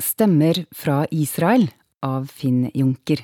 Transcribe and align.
Stemmer 0.00 0.64
fra 0.72 1.06
Israel 1.10 1.68
av 2.00 2.26
Finn 2.26 2.70
Junker. 2.74 3.20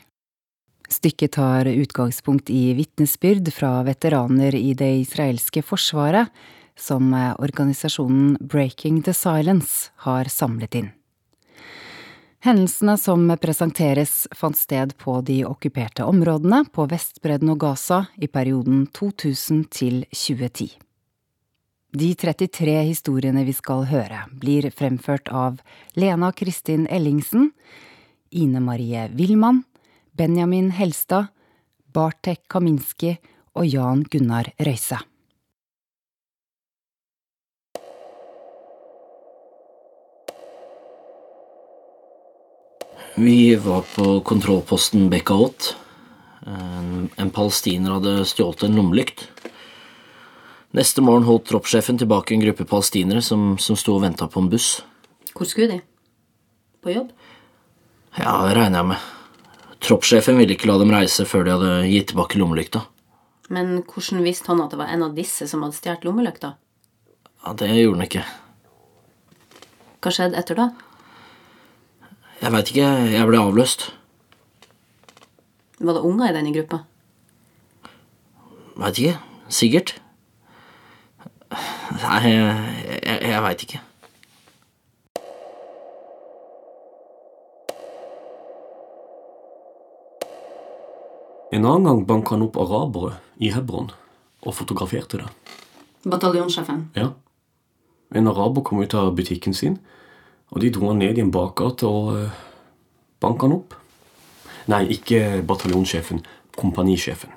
Stykket 0.89 1.33
tar 1.33 1.65
utgangspunkt 1.65 2.51
i 2.51 2.75
vitnesbyrd 2.75 3.49
fra 3.53 3.83
veteraner 3.83 4.55
i 4.55 4.75
det 4.75 4.91
israelske 5.01 5.65
forsvaret, 5.65 6.29
som 6.77 7.15
organisasjonen 7.17 8.37
Breaking 8.41 9.01
the 9.03 9.15
Silence 9.17 9.91
har 10.05 10.29
samlet 10.29 10.75
inn. 10.75 10.93
Hendelsene 12.45 12.99
som 13.01 13.25
presenteres 13.41 14.27
fant 14.37 14.59
sted 14.59 14.93
på 15.01 15.19
de 15.25 15.41
okkuperte 15.49 16.05
områdene 16.05 16.67
på 16.77 16.85
Vestbredden 16.93 17.57
og 17.57 17.65
Gaza 17.65 18.05
i 18.21 18.29
perioden 18.29 18.85
2000 18.95 19.65
til 19.73 20.05
2010. 20.13 20.86
De 21.95 22.15
33 22.15 22.81
historiene 22.83 23.45
vi 23.47 23.53
skal 23.55 23.85
høre, 23.87 24.25
blir 24.35 24.67
fremført 24.75 25.31
av 25.31 25.61
Lena 25.95 26.33
Kristin 26.35 26.87
Ellingsen, 26.91 27.53
Ine 28.31 28.61
Marie 28.61 29.07
Willmann, 29.15 29.63
Benjamin 30.13 30.73
Helstad, 30.75 31.31
Bartek 31.95 32.43
Kaminski 32.51 33.15
og 33.55 33.71
Jan 33.71 34.03
Gunnar 34.11 34.51
Røise. 34.59 34.99
Vi 43.17 43.55
var 43.57 43.87
på 43.95 44.21
kontrollposten 44.21 45.07
Bekaot. 45.09 45.71
En, 46.47 47.07
en 47.17 47.31
palestiner 47.33 47.95
hadde 47.97 48.27
stjålet 48.29 48.67
en 48.67 48.77
lommelykt. 48.77 49.31
Neste 50.75 51.01
morgen 51.01 51.25
holdt 51.25 51.47
troppssjefen 51.51 51.99
tilbake 51.99 52.35
en 52.35 52.43
gruppe 52.43 52.65
palestinere 52.69 53.23
som, 53.23 53.55
som 53.59 53.77
sto 53.79 53.95
og 53.97 54.03
venta 54.03 54.27
på 54.29 54.43
en 54.43 54.51
buss. 54.53 54.81
Hvor 55.37 55.49
skulle 55.49 55.77
de? 55.77 55.79
På 56.83 56.93
jobb? 56.93 57.13
Ja, 58.17 58.33
det 58.49 58.57
regner 58.57 58.81
jeg 58.83 58.89
med. 58.91 59.07
Troppssjefen 59.87 60.39
ville 60.41 60.57
ikke 60.57 60.69
la 60.71 60.79
dem 60.81 60.91
reise 60.93 61.27
før 61.29 61.45
de 61.47 61.55
hadde 61.55 61.73
gitt 61.93 62.11
tilbake 62.13 62.41
lommelykta. 62.41 62.83
Men 63.53 63.77
hvordan 63.87 64.25
visste 64.27 64.51
han 64.51 64.63
at 64.65 64.73
det 64.73 64.81
var 64.81 64.91
en 64.91 65.05
av 65.07 65.15
disse 65.15 65.47
som 65.49 65.63
hadde 65.63 65.77
stjålet 65.79 66.07
lommelykta? 66.09 66.55
Ja, 67.45 67.53
Det 67.55 67.69
gjorde 67.71 68.01
han 68.01 68.07
ikke. 68.09 68.25
Hva 70.03 70.13
skjedde 70.13 70.41
etter 70.41 70.59
da? 70.59 70.67
Jeg 72.41 72.53
veit 72.53 72.73
ikke, 72.73 72.89
jeg 73.15 73.29
ble 73.31 73.39
avløst. 73.41 73.87
Var 75.79 75.97
det 75.97 76.03
unger 76.09 76.31
i 76.31 76.35
denne 76.37 76.53
gruppa? 76.57 76.83
Veit 78.77 78.99
ikke. 79.01 79.17
Sikkert. 79.53 79.95
Nei, 82.03 82.23
jeg, 82.31 83.01
jeg, 83.03 83.21
jeg 83.31 83.43
veit 83.45 83.67
ikke. 83.67 83.83
En 91.57 91.65
annen 91.65 91.87
gang 91.87 92.03
banka 92.09 92.35
han 92.35 92.43
opp 92.45 92.59
arabere 92.59 93.15
i 93.39 93.53
Hebron 93.55 93.93
og 94.43 94.55
fotograferte 94.55 95.23
det. 95.23 95.29
Bataljonssjefen. 96.07 96.89
Ja. 96.99 97.13
En 98.15 98.29
araber 98.29 98.63
kom 98.67 98.83
ut 98.83 98.95
av 98.95 99.15
butikken 99.17 99.55
sin, 99.55 99.79
og 100.51 100.61
de 100.63 100.71
dro 100.75 100.91
han 100.91 101.01
ned 101.03 101.19
i 101.19 101.25
en 101.25 101.33
bakgate 101.35 101.87
og 101.87 102.13
uh, 102.15 102.43
banka 103.23 103.47
han 103.47 103.57
opp. 103.57 103.75
Nei, 104.71 104.85
ikke 104.99 105.41
bataljonssjefen. 105.47 106.23
Kompanisjefen. 106.59 107.33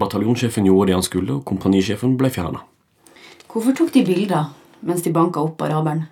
Bataljonssjefen 0.00 0.68
gjorde 0.68 0.90
det 0.90 0.96
han 0.96 1.04
skulle, 1.04 1.38
og 1.38 1.46
kompanisjefen 1.48 2.16
ble 2.20 2.32
fjerna. 2.32 2.64
Hvorfor 3.50 3.74
tok 3.74 3.88
de 3.90 4.04
bilder 4.06 4.52
mens 4.86 5.02
de 5.02 5.10
banka 5.10 5.42
opp 5.42 5.58
araberen? 5.66 6.04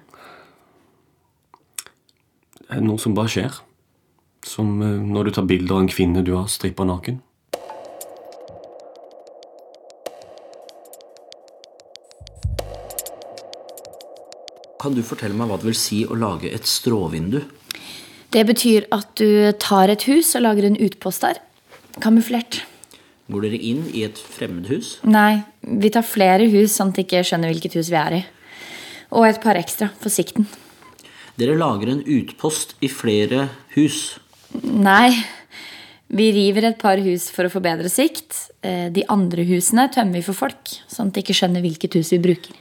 Det 2.58 2.66
er 2.74 2.82
noe 2.82 2.98
som 2.98 3.14
bare 3.14 3.30
skjer. 3.30 3.60
Som 4.42 4.80
uh, 4.82 4.98
når 4.98 5.28
du 5.28 5.36
tar 5.36 5.46
bilder 5.46 5.76
av 5.76 5.84
en 5.84 5.90
kvinne 5.92 6.24
du 6.26 6.32
har 6.34 6.48
strippa 6.50 6.86
naken. 6.88 7.20
Kan 14.82 14.94
du 14.94 15.04
fortelle 15.06 15.38
meg 15.38 15.50
hva 15.50 15.60
det 15.62 15.70
vil 15.70 15.78
si 15.78 16.00
å 16.06 16.18
lage 16.18 16.50
et 16.50 16.66
stråvindu? 16.66 17.38
Det 18.34 18.42
betyr 18.50 18.90
at 18.94 19.14
du 19.18 19.54
tar 19.62 19.94
et 19.94 20.08
hus 20.10 20.34
og 20.34 20.42
lager 20.42 20.66
en 20.66 20.78
utpost 20.88 21.22
der. 21.22 21.38
Kamuflert. 22.02 22.64
Går 23.28 23.44
dere 23.44 23.58
inn 23.60 23.82
i 23.92 24.02
et 24.06 24.18
fremmed 24.18 24.70
hus? 24.72 24.96
Nei, 25.04 25.44
vi 25.80 25.90
tar 25.92 26.06
flere 26.06 26.48
hus 26.52 26.76
sånn 26.78 26.92
at 26.92 26.98
de 27.00 27.04
ikke 27.04 27.24
skjønner 27.26 27.52
hvilket 27.52 27.76
hus 27.78 27.90
vi 27.92 27.98
er 28.00 28.16
i. 28.20 28.22
Og 29.16 29.26
et 29.28 29.40
par 29.42 29.58
ekstra 29.60 29.90
for 30.00 30.12
sikten. 30.12 30.46
Dere 31.38 31.56
lager 31.58 31.92
en 31.92 32.02
utpost 32.02 32.74
i 32.82 32.88
flere 32.90 33.48
hus. 33.76 34.18
Nei, 34.64 35.12
vi 36.08 36.30
river 36.34 36.70
et 36.70 36.78
par 36.80 37.00
hus 37.04 37.28
for 37.30 37.46
å 37.46 37.52
få 37.52 37.60
bedre 37.64 37.90
sikt. 37.92 38.48
Eh, 38.64 38.88
De 38.90 39.04
andre 39.12 39.44
husene 39.48 39.88
tømmer 39.92 40.18
vi 40.18 40.24
for 40.26 40.34
folk, 40.34 40.72
sånn 40.90 41.12
at 41.12 41.18
de 41.18 41.22
ikke 41.22 41.36
skjønner 41.36 41.62
hvilket 41.64 41.98
hus 42.00 42.10
vi 42.16 42.20
bruker. 42.24 42.56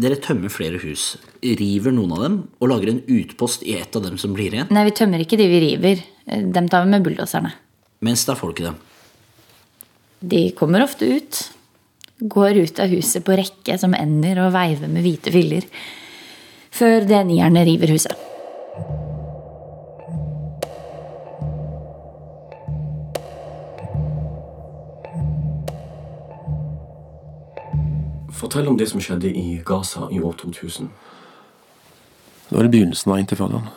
Dere 0.00 0.18
tømmer 0.22 0.52
flere 0.52 0.78
hus, 0.84 1.16
river 1.42 1.90
noen 1.94 2.12
av 2.14 2.20
dem 2.22 2.36
og 2.60 2.68
lager 2.70 2.92
en 2.92 3.00
utpost 3.10 3.64
i 3.66 3.74
et 3.80 3.96
av 3.96 4.04
dem 4.04 4.18
som 4.22 4.34
blir 4.36 4.54
igjen. 4.54 4.68
Nei, 4.70 4.84
vi 4.86 4.94
tømmer 5.00 5.22
ikke 5.24 5.38
de 5.40 5.48
vi 5.50 5.62
river. 5.64 6.04
Eh, 6.26 6.42
Dem 6.42 6.68
tar 6.68 6.84
vi 6.84 6.92
med 6.92 7.06
bulldoserne. 7.06 7.54
Mens 8.00 8.24
det 8.24 8.34
er 8.34 8.40
folk 8.40 8.60
i 8.60 8.68
dem. 8.68 8.76
De 10.20 10.42
kommer 10.52 10.84
ofte 10.84 11.08
ut. 11.08 11.40
Går 12.20 12.56
ut 12.56 12.78
av 12.78 12.90
huset 12.92 13.24
på 13.24 13.32
rekke 13.32 13.78
som 13.80 13.94
ender 13.96 14.42
og 14.44 14.52
veiver 14.52 14.90
med 14.92 15.06
hvite 15.06 15.32
filler. 15.32 15.64
Før 16.70 17.06
DNI-erne 17.08 17.62
river 17.64 17.94
huset. 17.94 18.12
Fortell 28.36 28.68
om 28.68 28.76
det 28.76 28.90
som 28.92 29.00
skjedde 29.00 29.32
i 29.32 29.58
Gaza 29.64 30.08
i 30.12 30.20
år 30.20 30.36
2000. 30.44 30.92
Det 32.48 32.56
var 32.56 32.68
i 32.68 32.72
begynnelsen 32.72 33.12
av 33.12 33.18
intifadaen. 33.24 33.68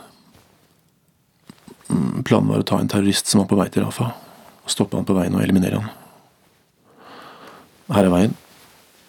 Mm, 1.88 2.24
Planen 2.24 2.52
var 2.52 2.64
å 2.64 2.68
ta 2.68 2.80
en 2.80 2.92
terrorist 2.92 3.28
som 3.32 3.44
var 3.44 3.52
på 3.52 3.60
vei 3.60 3.72
til 3.72 3.88
Rafa, 3.88 4.12
og 4.64 4.72
stoppe 4.72 5.00
han 5.00 5.08
på 5.08 5.16
veien 5.16 5.36
og 5.36 5.44
eliminere 5.44 5.80
han. 5.80 6.03
Her 7.92 8.08
er 8.08 8.14
veien, 8.14 8.36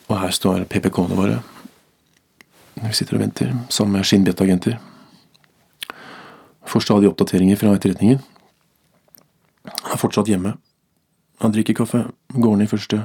og 0.09 0.19
her 0.19 0.33
står 0.35 0.65
PPK-ene 0.71 1.19
våre. 1.19 1.39
Vi 2.75 2.93
sitter 2.93 3.17
og 3.17 3.23
venter, 3.23 3.53
sammen 3.71 3.95
med 3.95 4.07
skinnbettagenter. 4.09 4.81
Får 6.67 6.83
stadig 6.83 7.09
oppdateringer 7.09 7.61
fra 7.61 7.75
etterretningen. 7.77 8.19
Er 9.65 10.01
fortsatt 10.01 10.29
hjemme. 10.29 10.57
Han 11.41 11.55
drikker 11.55 11.77
kaffe, 11.79 12.03
går 12.35 12.57
ned 12.57 12.67
i 12.67 12.73
første. 12.73 13.05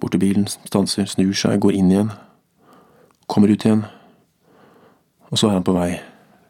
Bort 0.00 0.16
til 0.16 0.24
bilen, 0.24 0.48
stanser, 0.48 1.06
snur 1.10 1.36
seg, 1.36 1.60
går 1.60 1.76
inn 1.76 1.92
igjen. 1.92 2.12
Kommer 3.28 3.52
ut 3.52 3.64
igjen. 3.64 3.84
Og 5.30 5.38
så 5.38 5.50
er 5.50 5.58
han 5.58 5.66
på 5.66 5.76
vei 5.76 5.90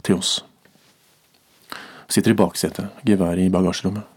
til 0.06 0.20
oss. 0.20 0.38
Sitter 2.08 2.34
i 2.34 2.38
baksetet, 2.38 3.02
gevær 3.06 3.40
i 3.40 3.50
bagasjerommet. 3.50 4.13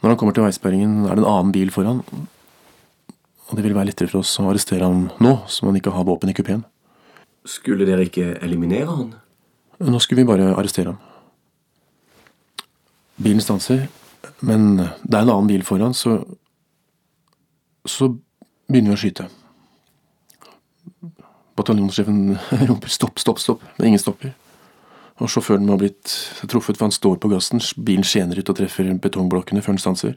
Når 0.00 0.14
han 0.14 0.18
kommer 0.20 0.36
til 0.36 0.46
veisperringen, 0.46 1.04
er 1.04 1.16
det 1.18 1.24
en 1.24 1.30
annen 1.30 1.52
bil 1.52 1.70
foran. 1.74 2.00
Og 3.50 3.56
det 3.58 3.64
vil 3.66 3.74
være 3.76 3.90
lettere 3.90 4.08
for 4.08 4.22
oss 4.22 4.32
å 4.40 4.46
arrestere 4.48 4.86
ham 4.86 5.08
nå, 5.20 5.32
som 5.50 5.68
han 5.68 5.76
ikke 5.76 5.92
har 5.92 6.06
våpen 6.08 6.30
i 6.32 6.36
kupeen. 6.36 6.62
Skulle 7.48 7.88
dere 7.88 8.06
ikke 8.08 8.36
eliminere 8.44 8.88
han? 8.88 9.10
Nå 9.80 10.00
skulle 10.00 10.22
vi 10.22 10.30
bare 10.30 10.52
arrestere 10.54 10.92
ham. 10.92 11.00
Bilen 13.20 13.44
stanser, 13.44 13.88
men 14.40 14.78
det 14.78 15.16
er 15.16 15.24
en 15.24 15.32
annen 15.34 15.50
bil 15.50 15.66
foran, 15.66 15.94
så 15.94 16.22
Så 17.88 18.10
begynner 18.68 18.92
vi 18.92 18.96
å 18.96 19.00
skyte. 19.00 19.24
Bataljonssjefen 21.56 22.36
roper 22.68 22.92
stopp, 22.92 23.18
stopp, 23.18 23.40
stopp, 23.40 23.62
men 23.78 23.88
ingen 23.88 24.02
stopper. 24.02 24.34
Og 25.20 25.28
sjåføren 25.28 25.66
må 25.68 25.76
ha 25.76 25.82
blitt 25.82 26.14
truffet, 26.48 26.78
for 26.78 26.86
han 26.88 26.94
står 26.94 27.18
på 27.20 27.28
gassen. 27.32 27.60
Bilen 27.76 28.06
skjener 28.06 28.40
ut 28.40 28.48
og 28.48 28.56
treffer 28.56 28.88
betongblokkene 29.04 29.60
før 29.64 29.76
den 29.76 29.82
stanser. 29.82 30.16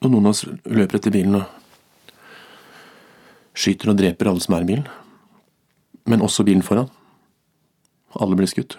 Og 0.00 0.12
noen 0.12 0.28
av 0.28 0.32
oss 0.32 0.44
løper 0.46 0.98
etter 0.98 1.12
bilen 1.12 1.36
og 1.40 1.44
skyter 3.56 3.92
og 3.92 3.98
dreper 4.00 4.30
alle 4.30 4.44
som 4.44 4.56
er 4.56 4.64
i 4.64 4.70
bilen. 4.72 4.88
Men 6.08 6.24
også 6.24 6.44
bilen 6.46 6.64
foran. 6.64 6.88
Alle 8.16 8.38
blir 8.38 8.48
skutt. 8.48 8.78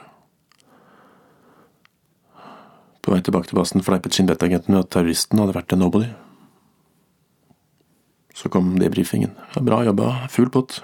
På 3.06 3.14
vei 3.14 3.22
tilbake 3.24 3.50
til 3.50 3.60
basen 3.60 3.86
fleipet 3.86 4.18
skinnbettagenten 4.18 4.74
med 4.74 4.82
at 4.84 4.92
terroristen 4.96 5.40
hadde 5.42 5.56
vært 5.56 5.74
en 5.76 5.84
nobody. 5.86 6.10
Så 8.38 8.50
kom 8.54 8.74
debrifingen. 8.82 9.34
Ja, 9.56 9.64
bra 9.66 9.84
jobba, 9.86 10.28
full 10.34 10.50
pott. 10.54 10.82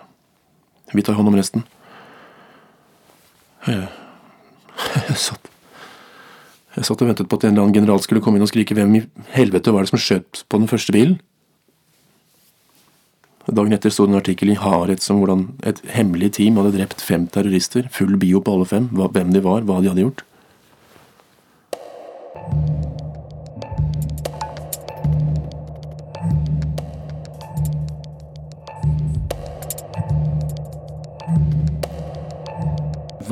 Vi 0.94 1.01
tar 1.06 1.18
hånd 1.18 1.30
om 1.30 1.38
resten. 1.38 1.65
Jeg, 3.68 3.88
jeg 5.10 5.20
satt 5.20 5.52
Jeg 6.74 6.88
satt 6.88 7.04
og 7.04 7.10
ventet 7.12 7.30
på 7.30 7.38
at 7.38 7.46
en 7.46 7.54
eller 7.54 7.68
annen 7.68 7.78
general 7.78 8.02
skulle 8.02 8.24
komme 8.24 8.40
inn 8.40 8.48
og 8.48 8.50
skrike 8.50 8.74
hvem 8.78 8.98
i 8.98 9.04
helvete 9.36 9.74
var 9.74 9.86
det 9.86 9.94
som 9.94 10.02
skjøt 10.02 10.44
på 10.50 10.62
den 10.62 10.72
første 10.72 10.96
bilen? 10.96 11.20
Dagen 13.44 13.75
etter 13.75 13.92
sto 13.92 14.06
det 14.08 14.14
en 14.14 14.22
artikkel 14.22 14.54
i 14.54 14.58
Haaretz 14.58 15.10
om 15.12 15.20
hvordan 15.20 15.42
et 15.68 15.81
hemmelig 15.92 16.31
team 16.40 16.56
hadde 16.58 16.78
drept 16.78 17.04
fem 17.04 17.28
terrorister. 17.28 17.90
Full 17.92 18.16
bio 18.22 18.40
på 18.40 18.56
alle 18.56 18.70
fem. 18.70 18.88
Hvem 18.96 19.36
de 19.36 19.44
var, 19.44 19.68
hva 19.68 19.81
de 19.84 19.92
hadde 19.92 20.06
gjort. 20.08 20.24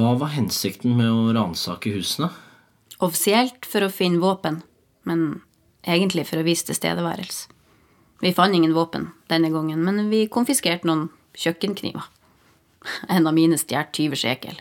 Hva 0.01 0.15
var 0.17 0.31
hensikten 0.33 0.95
med 0.97 1.11
å 1.13 1.29
ransake 1.35 1.91
husene? 1.93 2.31
Offisielt 3.05 3.67
for 3.69 3.85
å 3.85 3.93
finne 3.93 4.21
våpen, 4.21 4.61
men 5.05 5.41
egentlig 5.85 6.23
for 6.25 6.41
å 6.41 6.45
vise 6.47 6.65
tilstedeværelse. 6.65 7.51
Vi 8.21 8.31
fant 8.33 8.55
ingen 8.55 8.73
våpen 8.73 9.11
denne 9.29 9.51
gangen, 9.53 9.83
men 9.85 10.09
vi 10.09 10.23
konfiskerte 10.29 10.89
noen 10.89 11.09
kjøkkenkniver. 11.37 12.07
En 13.13 13.29
av 13.29 13.35
mine 13.37 13.59
stjal 13.61 13.91
20 13.93 14.17
shekel. 14.23 14.57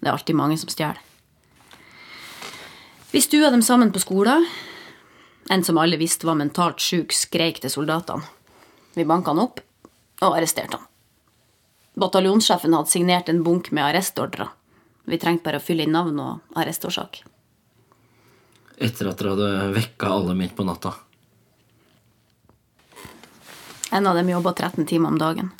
Det 0.00 0.08
er 0.08 0.14
alltid 0.14 0.38
mange 0.40 0.56
som 0.60 0.72
stjeler. 0.72 1.00
Vi 3.12 3.20
stua 3.20 3.50
dem 3.52 3.64
sammen 3.64 3.92
på 3.92 4.00
skolen. 4.00 4.46
En 5.52 5.64
som 5.64 5.76
alle 5.80 6.00
visste 6.00 6.24
var 6.28 6.40
mentalt 6.40 6.80
sjuk, 6.80 7.12
skreik 7.12 7.60
til 7.60 7.72
soldatene. 7.72 8.24
Vi 8.96 9.04
banka 9.04 9.34
han 9.34 9.44
opp 9.44 9.60
og 10.22 10.32
arresterte 10.32 10.80
han. 10.80 10.88
Bataljonssjefen 12.00 12.72
hadde 12.72 12.92
signert 12.92 13.28
en 13.28 13.44
bunk 13.44 13.68
med 13.68 13.84
arrestordrer. 13.90 14.48
Vi 15.04 15.18
trengte 15.18 15.48
bare 15.48 15.58
å 15.58 15.64
fylle 15.64 15.86
inn 15.86 15.94
navn 15.94 16.18
og 16.22 16.58
arrestårsak. 16.58 17.22
Etter 18.82 19.10
at 19.10 19.18
dere 19.18 19.34
hadde 19.34 19.72
vekka 19.76 20.10
alle 20.10 20.36
midt 20.38 20.54
på 20.56 20.66
natta. 20.66 20.94
En 23.92 24.06
av 24.06 24.16
dem 24.16 24.30
jobba 24.30 24.52
13 24.52 24.86
timer 24.86 25.12
om 25.12 25.18
dagen. 25.20 25.50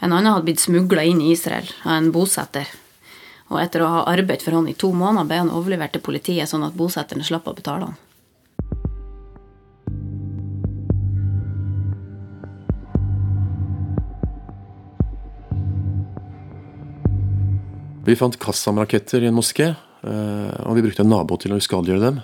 En 0.00 0.12
annen 0.12 0.32
hadde 0.32 0.48
blitt 0.48 0.60
smugla 0.60 1.04
inn 1.06 1.20
i 1.22 1.30
Israel 1.32 1.68
av 1.84 1.98
en 2.00 2.10
bosetter. 2.12 2.68
Og 3.52 3.60
etter 3.60 3.84
å 3.84 3.90
ha 3.92 4.00
arbeidet 4.10 4.42
for 4.42 4.56
han 4.56 4.66
i 4.68 4.74
to 4.74 4.90
måneder 4.92 5.28
ble 5.28 5.38
han 5.42 5.52
overlevert 5.52 5.94
til 5.94 6.02
politiet, 6.02 6.48
sånn 6.50 6.64
at 6.66 6.74
bosetterne 6.76 7.24
slapp 7.24 7.46
å 7.48 7.54
betale 7.54 7.90
han. 7.90 8.03
Vi 18.14 18.18
fant 18.20 18.36
Qassam-raketter 18.38 19.24
i 19.24 19.26
en 19.26 19.34
moské, 19.34 19.72
eh, 20.06 20.66
og 20.68 20.76
vi 20.76 20.82
brukte 20.84 21.02
en 21.02 21.08
nabo 21.10 21.34
til 21.34 21.50
å 21.50 21.56
uskadeliggjøre 21.58 22.04
dem. 22.04 22.20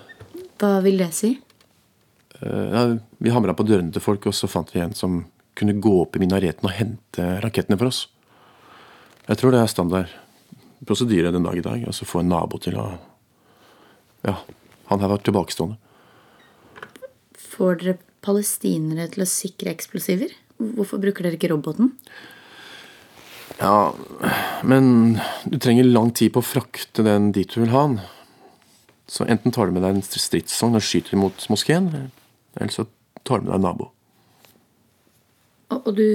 Hva 0.61 0.77
vil 0.85 1.01
det 1.01 1.09
si? 1.11 1.33
Eh, 2.39 2.67
Ja, 2.71 2.83
vi 3.19 3.29
hamra 3.29 3.51
på 3.53 3.65
dørene 3.67 3.91
til 3.91 3.99
folk, 3.99 4.25
og 4.25 4.31
så 4.31 4.47
fant 4.47 4.71
vi 4.71 4.79
en 4.79 4.93
som 4.95 5.25
kunne 5.53 5.81
gå 5.81 5.91
opp 6.01 6.15
i 6.15 6.19
minareten 6.19 6.63
og 6.63 6.71
hente 6.71 7.41
rakettene 7.43 7.77
for 7.77 7.87
oss. 7.87 8.07
Jeg 9.27 9.35
tror 9.35 9.51
det 9.51 9.59
er 9.59 9.67
standard 9.67 10.07
prosedyre 10.85 11.33
den 11.33 11.43
dag 11.43 11.57
i 11.57 11.65
dag. 11.67 11.83
Altså 11.85 12.07
få 12.07 12.21
en 12.21 12.29
nabo 12.29 12.57
til 12.57 12.79
å 12.79 12.97
Ja, 14.23 14.37
han 14.87 14.99
her 15.01 15.09
var 15.09 15.17
tilbakestående. 15.17 15.75
Får 17.35 17.79
dere 17.81 17.97
palestinere 18.21 19.11
til 19.11 19.23
å 19.23 19.27
sikre 19.27 19.75
eksplosiver? 19.75 20.31
Hvorfor 20.57 21.01
bruker 21.01 21.23
dere 21.23 21.35
ikke 21.35 21.51
roboten? 21.51 21.97
Ja, 23.59 23.93
men 24.63 25.19
du 25.45 25.57
trenger 25.59 25.87
lang 25.89 26.11
tid 26.15 26.33
på 26.33 26.41
å 26.41 26.45
frakte 26.45 27.03
den 27.05 27.31
dit 27.35 27.51
du 27.51 27.61
vil 27.61 27.73
ha 27.73 27.83
den. 27.87 27.99
Så 29.11 29.27
enten 29.27 29.51
tar 29.51 29.67
du 29.67 29.75
med 29.75 29.83
deg 29.83 29.97
en 29.97 30.05
stridsvogn 30.05 30.79
og 30.79 30.85
skyter 30.85 31.19
mot 31.19 31.47
moskeen, 31.51 31.89
eller 32.55 32.71
så 32.71 32.87
tar 33.27 33.41
du 33.41 33.49
med 33.49 33.51
deg 33.51 33.59
en 33.59 33.67
nabo. 33.67 33.89
Og, 35.71 35.81
og 35.81 35.91
du 35.97 36.07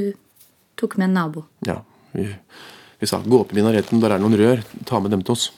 tok 0.81 0.97
med 0.97 1.11
en 1.11 1.17
nabo. 1.19 1.45
Ja, 1.69 1.83
vi, 2.17 2.31
vi 3.01 3.09
sa 3.11 3.21
gå 3.21 3.43
opp 3.43 3.53
i 3.53 3.59
minaretten, 3.61 4.01
der 4.01 4.15
er 4.15 4.21
det 4.21 4.25
noen 4.25 4.41
rør, 4.41 4.65
ta 4.89 5.01
med 5.03 5.13
dem 5.13 5.25
til 5.27 5.37
oss. 5.37 5.51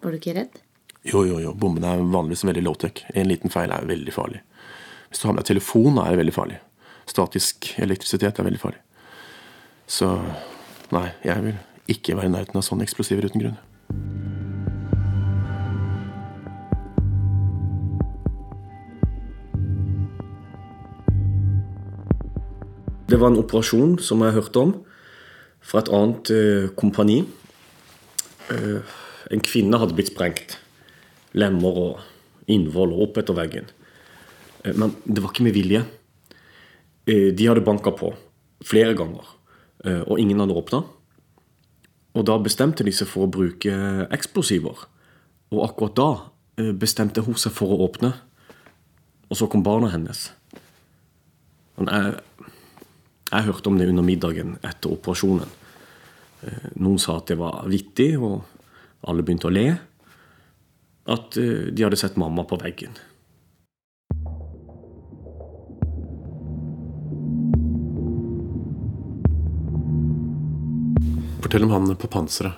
Var 0.00 0.14
du 0.14 0.20
ikke 0.20 0.36
redd? 0.38 0.60
Jo, 1.02 1.24
jo, 1.24 1.40
jo, 1.40 1.54
Bommene 1.56 1.96
er 1.96 2.04
vanligvis 2.12 2.44
veldig 2.44 2.62
low-tech. 2.66 3.02
En 3.16 3.28
liten 3.28 3.52
feil 3.52 3.72
er 3.72 3.88
veldig 3.88 4.14
farlig. 4.14 4.42
Hvis 5.10 5.22
du 5.22 5.26
har 5.26 5.34
med 5.34 5.42
deg 5.42 5.50
telefon, 5.54 5.98
er 5.98 6.12
det 6.12 6.20
veldig 6.20 6.36
farlig. 6.36 6.60
Statisk 7.10 7.72
elektrisitet 7.80 8.38
er 8.38 8.46
veldig 8.46 8.60
farlig. 8.60 8.82
Så 9.90 10.12
nei, 10.94 11.08
jeg 11.24 11.44
vil 11.44 11.58
ikke 11.90 12.16
være 12.18 12.30
i 12.30 12.34
nærheten 12.34 12.60
av 12.60 12.66
sånne 12.66 12.86
eksplosiver 12.86 13.26
uten 13.30 13.42
grunn. 13.42 13.58
Det 23.10 23.18
var 23.18 23.32
en 23.32 23.40
operasjon 23.40 23.96
som 23.98 24.22
jeg 24.22 24.36
hørte 24.36 24.60
om 24.62 24.72
fra 25.66 25.80
et 25.82 25.90
annet 25.94 26.30
eh, 26.30 26.66
kompani. 26.78 27.24
Eh, 28.54 28.92
en 29.34 29.42
kvinne 29.42 29.80
hadde 29.82 29.96
blitt 29.98 30.12
sprengt. 30.12 30.54
Lemmer 31.34 31.80
og 31.84 32.50
innvoll 32.50 32.94
og 32.94 33.08
opp 33.08 33.18
etter 33.18 33.34
veggen. 33.34 33.66
Eh, 34.62 34.76
men 34.78 34.94
det 35.04 35.24
var 35.24 35.34
ikke 35.34 35.46
med 35.48 35.58
vilje. 35.58 35.82
De 37.10 37.46
hadde 37.48 37.64
banka 37.66 37.90
på 37.96 38.12
flere 38.62 38.94
ganger, 38.94 39.24
og 39.84 40.18
ingen 40.20 40.40
hadde 40.42 40.56
åpna. 40.56 40.82
Og 42.18 42.26
da 42.26 42.36
bestemte 42.42 42.84
de 42.86 42.92
seg 42.94 43.08
for 43.10 43.26
å 43.26 43.30
bruke 43.30 43.74
eksplosiver. 44.12 44.86
Og 45.54 45.62
akkurat 45.66 45.96
da 45.98 46.08
eh, 46.60 46.72
bestemte 46.74 47.22
hun 47.26 47.38
seg 47.38 47.54
for 47.54 47.74
å 47.74 47.80
åpne. 47.86 48.12
Og 49.30 49.38
så 49.38 49.46
kom 49.50 49.62
barna 49.66 49.92
hennes. 49.92 50.28
Men 51.78 51.90
jeg, 51.90 52.48
jeg 53.30 53.46
hørte 53.46 53.70
om 53.70 53.78
det 53.78 53.88
under 53.92 54.06
middagen 54.06 54.56
etter 54.66 54.94
operasjonen. 54.96 55.54
Eh, 56.46 56.66
Noen 56.82 56.98
sa 57.02 57.20
at 57.20 57.30
det 57.30 57.38
var 57.40 57.62
vittig, 57.70 58.12
og 58.18 58.42
alle 59.06 59.26
begynte 59.26 59.50
å 59.50 59.54
le. 59.54 59.68
At 61.10 61.38
eh, 61.38 61.70
de 61.70 61.86
hadde 61.86 62.00
sett 62.00 62.18
mamma 62.20 62.46
på 62.46 62.58
veggen. 62.62 62.98
Fortell 71.50 71.64
om 71.64 71.70
han 71.70 71.96
på 71.96 72.06
panseret. 72.06 72.52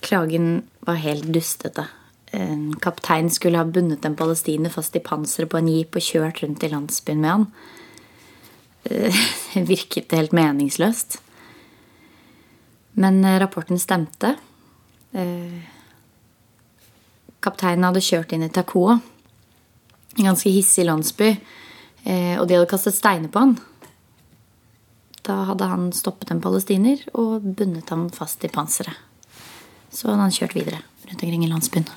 Klagen 0.00 0.62
var 0.86 1.00
helt 1.02 1.24
dustete. 1.34 1.88
En 2.30 2.76
kaptein 2.78 3.26
skulle 3.30 3.58
ha 3.58 3.66
bundet 3.66 4.06
en 4.06 4.14
palestiner 4.14 4.70
fast 4.70 4.94
i 4.94 5.02
panseret 5.02 5.50
på 5.50 5.58
en 5.58 5.72
jeep 5.72 5.98
og 5.98 6.06
kjørt 6.12 6.44
rundt 6.44 6.62
i 6.62 6.70
landsbyen 6.70 7.24
med 7.26 7.32
han. 7.32 7.48
Eh, 8.84 9.18
Det 9.56 9.64
virket 9.66 10.14
helt 10.14 10.30
meningsløst. 10.30 11.18
Men 12.94 13.18
eh, 13.24 13.40
rapporten 13.42 13.82
stemte. 13.82 14.36
Eh, 15.10 15.58
Kapteinen 17.42 17.90
hadde 17.90 18.06
kjørt 18.12 18.30
inn 18.30 18.46
i 18.46 18.54
Takoa, 18.54 19.00
en 20.20 20.30
ganske 20.30 20.54
hissig 20.54 20.86
landsby, 20.86 21.34
og 22.38 22.46
de 22.46 22.54
hadde 22.54 22.68
kastet 22.70 22.94
steiner 22.94 23.28
på 23.28 23.42
han. 23.42 23.58
Da 25.24 25.34
hadde 25.48 25.64
han 25.70 25.88
stoppet 25.96 26.34
en 26.34 26.42
palestiner 26.44 27.00
og 27.16 27.44
bundet 27.56 27.88
ham 27.88 28.10
fast 28.12 28.44
i 28.44 28.50
panseret. 28.52 28.92
Så 29.88 30.10
hadde 30.10 30.20
han 30.26 30.34
kjørt 30.34 30.56
videre 30.56 30.82
rundt 31.06 31.22
omkring 31.22 31.44
i 31.46 31.48
landsbyen. 31.48 31.88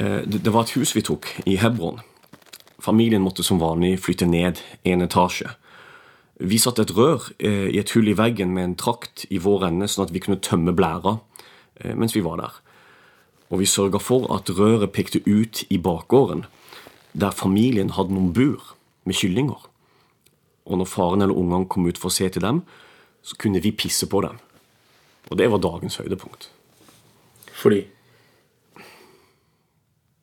Eh, 0.00 0.20
Det 0.28 0.52
var 0.52 0.62
et 0.62 0.76
hus 0.76 0.96
vi 0.96 1.02
tok 1.02 1.32
i 1.46 1.56
Hebron. 1.56 2.00
Familien 2.80 3.22
måtte 3.22 3.42
som 3.42 3.60
vanlig 3.60 3.98
flytte 4.00 4.26
ned 4.26 4.60
en 4.84 5.02
etasje. 5.02 5.48
Vi 6.40 6.58
satte 6.58 6.82
et 6.82 6.96
rør 6.96 7.32
eh, 7.38 7.68
i 7.68 7.78
et 7.78 7.90
hull 7.92 8.08
i 8.08 8.16
veggen 8.16 8.52
med 8.52 8.64
en 8.64 8.76
trakt 8.76 9.26
i 9.30 9.38
vår 9.38 9.68
ende, 9.68 9.88
sånn 9.88 10.06
at 10.06 10.12
vi 10.12 10.20
kunne 10.20 10.40
tømme 10.40 10.72
blæra 10.72 11.18
eh, 11.80 11.94
mens 11.94 12.16
vi 12.16 12.24
var 12.24 12.40
der. 12.40 12.52
Og 13.50 13.62
vi 13.62 13.66
sørga 13.66 13.98
for 13.98 14.30
at 14.34 14.50
røret 14.54 14.92
pekte 14.94 15.22
ut 15.26 15.64
i 15.70 15.78
bakgården, 15.78 16.44
der 17.12 17.34
familien 17.34 17.90
hadde 17.96 18.14
noen 18.14 18.32
bur 18.32 18.74
med 19.04 19.18
kyllinger. 19.18 19.66
Og 20.70 20.78
når 20.78 20.86
faren 20.86 21.22
eller 21.22 21.34
ungene 21.34 21.66
kom 21.68 21.88
ut 21.90 21.98
for 21.98 22.10
å 22.10 22.14
se 22.14 22.28
til 22.30 22.44
dem, 22.44 22.62
så 23.22 23.36
kunne 23.36 23.62
vi 23.62 23.74
pisse 23.74 24.06
på 24.06 24.22
dem. 24.22 24.38
Og 25.30 25.38
det 25.38 25.50
var 25.50 25.62
dagens 25.62 25.98
høydepunkt. 26.00 26.50
Fordi 27.52 27.86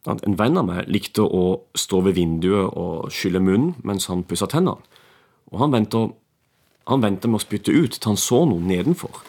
En 0.08 0.38
venn 0.40 0.56
av 0.56 0.64
meg 0.64 0.88
likte 0.88 1.20
å 1.20 1.68
stå 1.76 2.00
ved 2.06 2.16
vinduet 2.16 2.72
og 2.80 3.10
skylle 3.12 3.42
munnen 3.44 3.74
mens 3.84 4.06
han 4.08 4.22
pussa 4.24 4.48
tennene. 4.48 4.80
Og 5.52 5.60
han 5.60 5.74
venta 5.74 6.06
han 6.88 7.04
med 7.04 7.26
å 7.36 7.42
spytte 7.44 7.74
ut 7.76 7.98
til 7.98 8.08
han 8.08 8.20
så 8.20 8.46
noe 8.48 8.64
nedenfor. 8.64 9.20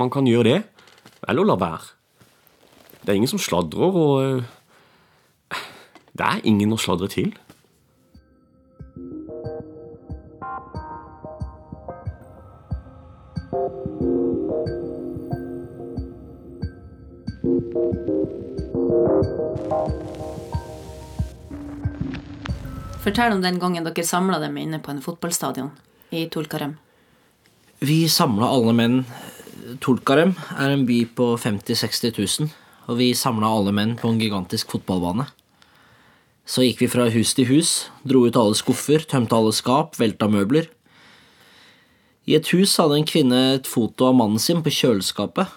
Man 0.00 0.08
kan 0.08 0.24
gjøre 0.24 0.48
det, 0.48 0.62
eller 1.28 1.44
la 1.44 1.58
være. 1.60 1.90
Det 3.02 3.10
er 3.10 3.18
ingen 3.18 3.30
som 3.30 3.40
sladrer, 3.42 3.96
og 3.98 4.22
eh, 4.22 5.62
det 6.14 6.26
er 6.28 6.44
ingen 6.46 6.70
å 6.74 6.78
sladre 6.78 7.08
til. 7.10 7.32
Fortell 23.02 23.34
om 23.34 23.42
den 23.42 23.58
gangen 23.58 23.82
dere 23.82 24.06
samla 24.06 24.38
dem 24.38 24.54
inne 24.62 24.78
på 24.78 24.94
en 24.94 25.02
fotballstadion 25.02 25.72
i 26.14 26.28
Tulkarem. 26.30 26.76
Vi 27.82 28.04
samla 28.06 28.46
alle 28.46 28.78
menn. 28.78 29.00
Tulkarem 29.82 30.36
er 30.54 30.70
en 30.70 30.86
by 30.86 31.02
på 31.16 31.32
50 31.34 31.74
000-60 31.74 32.44
000, 32.46 32.52
og 32.88 32.98
vi 32.98 33.12
samla 33.16 33.48
alle 33.48 33.72
menn 33.74 33.94
på 33.98 34.10
en 34.10 34.20
gigantisk 34.20 34.74
fotballbane. 34.74 35.28
Så 36.48 36.64
gikk 36.66 36.82
vi 36.82 36.90
fra 36.90 37.06
hus 37.14 37.34
til 37.38 37.46
hus, 37.52 37.72
dro 38.02 38.24
ut 38.26 38.38
alle 38.38 38.58
skuffer, 38.58 39.04
tømte 39.06 39.36
alle 39.36 39.52
skap, 39.54 39.94
velta 40.00 40.26
møbler. 40.30 40.66
I 42.26 42.36
et 42.38 42.50
hus 42.54 42.74
hadde 42.78 42.98
en 42.98 43.06
kvinne 43.08 43.38
et 43.56 43.68
foto 43.70 44.08
av 44.08 44.16
mannen 44.18 44.42
sin 44.42 44.62
på 44.62 44.70
kjøleskapet. 44.74 45.50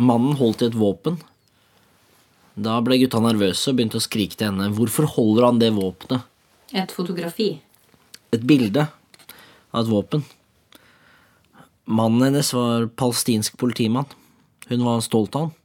Mannen 0.00 0.36
holdt 0.40 0.64
i 0.64 0.70
et 0.70 0.76
våpen. 0.76 1.20
Da 2.60 2.80
ble 2.84 2.98
gutta 3.00 3.20
nervøse 3.24 3.70
og 3.70 3.78
begynte 3.78 4.00
å 4.00 4.04
skrike 4.04 4.36
til 4.36 4.50
henne. 4.50 4.72
Hvorfor 4.76 5.08
holder 5.08 5.48
han 5.48 5.60
det 5.60 5.70
våpenet? 5.76 6.26
Et 6.76 6.92
fotografi. 6.92 7.54
Et 8.32 8.42
bilde 8.44 8.86
av 9.72 9.80
et 9.84 9.90
våpen. 9.90 10.24
Mannen 11.90 12.28
hennes 12.28 12.52
var 12.54 12.88
palestinsk 13.00 13.56
politimann. 13.60 14.08
Hun 14.68 14.84
var 14.86 15.00
stolt 15.04 15.36
av 15.36 15.48
han. 15.48 15.56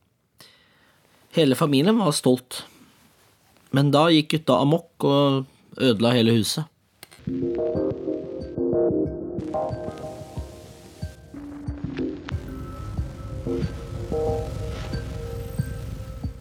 Hele 1.35 1.55
familien 1.55 1.97
var 1.99 2.13
stolt. 2.15 2.61
Men 3.75 3.89
da 3.91 4.05
gikk 4.07 4.29
gutta 4.31 4.55
amok 4.63 5.03
og 5.03 5.43
ødela 5.75 6.13
hele 6.15 6.31
huset. 6.37 6.63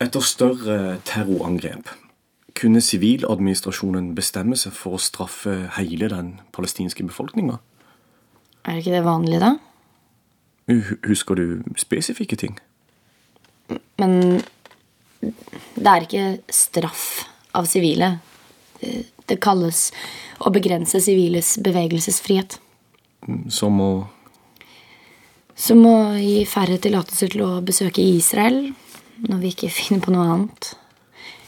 Etter 0.04 0.22
større 0.22 0.78
terrorangrep 1.08 1.90
kunne 2.54 2.78
siviladministrasjonen 2.84 4.12
bestemme 4.14 4.54
seg 4.54 4.76
for 4.78 4.94
å 4.94 5.02
straffe 5.02 5.56
hele 5.74 6.06
den 6.12 6.36
palestinske 6.54 7.02
befolkninga. 7.02 7.58
Er 8.62 8.78
ikke 8.78 8.94
det 8.94 9.02
vanlig, 9.04 9.42
da? 9.42 9.56
Husker 11.02 11.34
du 11.34 11.64
spesifikke 11.76 12.38
ting? 12.38 12.60
Men 13.98 14.44
det 15.75 15.90
er 15.90 16.07
ikke 16.07 16.26
straff 16.52 17.07
av 17.54 17.69
sivile. 17.71 18.19
Det- 18.81 19.40
kalles 19.40 19.90
å 20.45 20.50
begrense 20.52 21.00
siviles 21.00 21.57
bevegelsesfrihet. 21.64 22.59
Som 23.49 23.81
å 23.81 24.07
Som 25.57 25.85
å 25.87 26.19
gi 26.19 26.45
færre 26.45 26.78
tillatelser 26.83 27.31
til 27.31 27.43
å 27.43 27.62
besøke 27.62 28.02
Israel 28.02 28.75
når 29.28 29.38
vi 29.38 29.52
ikke 29.54 29.71
finner 29.78 30.00
på 30.02 30.11
noe 30.11 30.26
annet. 30.33 30.75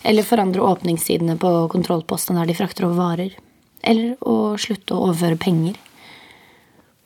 Eller 0.07 0.23
forandre 0.23 0.63
åpningstidene 0.63 1.37
på 1.37 1.51
kontrollpostene 1.69 2.39
der 2.39 2.53
de 2.53 2.55
frakter 2.55 2.87
over 2.87 2.97
varer. 2.97 3.33
Eller 3.83 4.15
å 4.21 4.55
slutte 4.57 4.95
å 4.95 5.09
overføre 5.09 5.37
penger. 5.37 5.75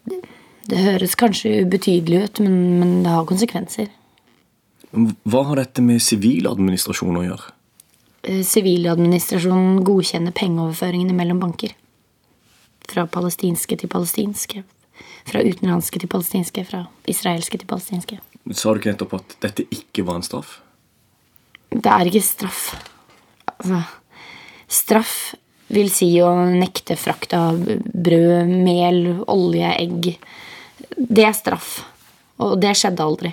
Det, 0.05 0.21
det 0.69 0.85
høres 0.85 1.17
kanskje 1.17 1.63
ubetydelig 1.65 2.23
ut, 2.27 2.43
men, 2.45 2.59
men 2.81 2.93
det 3.03 3.15
har 3.15 3.25
konsekvenser. 3.29 3.89
Hva 4.91 5.43
har 5.47 5.61
dette 5.61 5.83
med 5.85 6.03
siviladministrasjon 6.03 7.19
å 7.21 7.23
gjøre? 7.23 7.53
Eh, 8.27 8.43
Siviladministrasjonen 8.45 9.85
godkjenner 9.87 10.35
pengeoverføringene 10.37 11.15
mellom 11.17 11.41
banker. 11.41 11.77
Fra 12.91 13.07
palestinske 13.07 13.79
til 13.79 13.91
palestinske. 13.93 14.65
Fra 15.31 15.43
utenlandske 15.47 16.03
til 16.03 16.11
palestinske. 16.11 16.65
Fra 16.67 16.85
israelske 17.09 17.61
til 17.61 17.71
palestinske. 17.71 18.19
Sa 18.51 18.73
du 18.73 18.81
ikke 18.81 18.95
nettopp 18.95 19.15
at 19.21 19.37
dette 19.45 19.69
ikke 19.71 20.05
var 20.09 20.19
en 20.19 20.27
straff? 20.27 20.59
Det 21.71 21.87
er 21.87 22.11
ikke 22.11 22.25
straff. 22.25 22.65
Altså, 23.47 23.85
straff 24.67 25.15
vil 25.71 25.93
si 25.95 26.09
å 26.19 26.33
nekte 26.51 26.97
frakt 26.99 27.37
av 27.39 27.61
brød, 27.63 28.51
mel, 28.67 29.05
olje, 29.31 29.71
egg. 29.79 30.11
Det 30.99 31.29
er 31.29 31.37
straff. 31.37 31.77
Og 32.43 32.59
det 32.59 32.75
skjedde 32.81 33.07
aldri. 33.07 33.33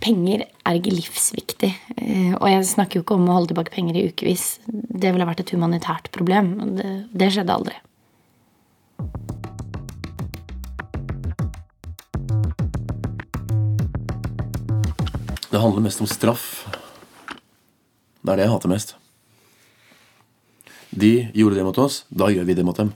Penger 0.00 0.44
er 0.66 0.76
ikke 0.78 0.92
livsviktig. 0.94 1.70
eh, 1.96 2.34
Og 2.36 2.48
jeg 2.50 2.66
snakker 2.68 2.98
jo 2.98 3.02
ikke 3.04 3.16
om 3.16 3.28
å 3.28 3.36
holde 3.38 3.52
tilbake 3.52 3.72
penger 3.74 3.96
i 3.96 4.06
ukevis. 4.10 4.58
Det 4.66 5.12
ville 5.12 5.26
vært 5.26 5.40
et 5.40 5.50
humanitært 5.54 6.10
problem. 6.12 6.76
Det, 6.76 6.90
det 7.12 7.32
skjedde 7.32 7.54
aldri. 7.56 7.76
Det 15.50 15.60
handler 15.62 15.80
mest 15.80 16.00
om 16.00 16.06
straff. 16.10 16.66
Det 18.20 18.32
er 18.32 18.36
det 18.36 18.46
jeg 18.46 18.52
hater 18.52 18.68
mest. 18.72 18.96
De 20.90 21.12
gjorde 21.36 21.56
det 21.56 21.64
mot 21.64 21.78
oss, 21.78 22.04
da 22.10 22.28
gjør 22.32 22.46
vi 22.48 22.56
det 22.56 22.64
mot 22.66 22.76
dem. 22.76 22.92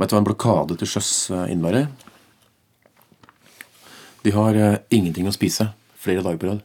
Vet 0.00 0.10
du 0.10 0.14
hva 0.16 0.20
en 0.22 0.28
blokade 0.28 0.76
til 0.80 0.88
sjøs 0.88 1.10
innebærer? 1.48 1.88
De 4.22 4.32
har 4.34 4.54
eh, 4.54 4.78
ingenting 4.92 5.28
å 5.28 5.34
spise 5.34 5.70
flere 6.00 6.24
dager 6.24 6.40
på 6.40 6.50
rad. 6.50 6.64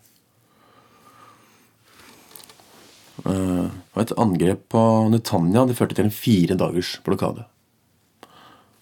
Eh, 3.25 3.67
et 4.01 4.15
angrep 4.19 4.65
på 4.73 4.81
Netanya 5.13 5.63
det 5.69 5.77
førte 5.77 5.95
til 5.95 6.09
en 6.09 6.15
fire 6.15 6.57
dagers 6.59 6.97
blokade. 7.05 7.45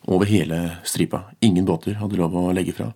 Over 0.10 0.28
hele 0.28 0.60
stripa. 0.90 1.28
Ingen 1.46 1.68
båter 1.70 2.00
hadde 2.02 2.18
lov 2.20 2.34
å 2.36 2.50
legge 2.56 2.74
fra. 2.76 2.90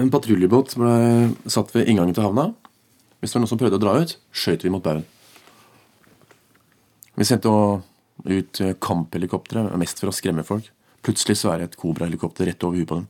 En 0.00 0.10
patruljebåt 0.10 0.74
ble 0.80 0.96
satt 1.50 1.70
ved 1.74 1.88
inngangen 1.88 2.16
til 2.16 2.26
havna. 2.26 2.50
Hvis 3.20 3.32
det 3.32 3.38
var 3.38 3.44
noen 3.44 3.52
som 3.52 3.60
prøvde 3.60 3.78
å 3.78 3.82
dra 3.82 3.94
ut, 4.00 4.16
skjøt 4.32 4.64
vi 4.64 4.72
mot 4.72 4.84
baugen. 4.84 5.06
Vi 7.20 7.26
sendte 7.28 7.50
ut 8.24 8.60
kamphelikoptre, 8.80 9.66
mest 9.80 10.00
for 10.00 10.08
å 10.08 10.14
skremme 10.16 10.44
folk. 10.46 10.70
Plutselig 11.04 11.38
så 11.40 11.52
er 11.52 11.60
det 11.60 11.70
et 11.70 11.80
kobrahelikopter 11.80 12.48
rett 12.48 12.64
over 12.64 12.80
huet 12.80 12.88
på 12.88 13.00
dem, 13.00 13.08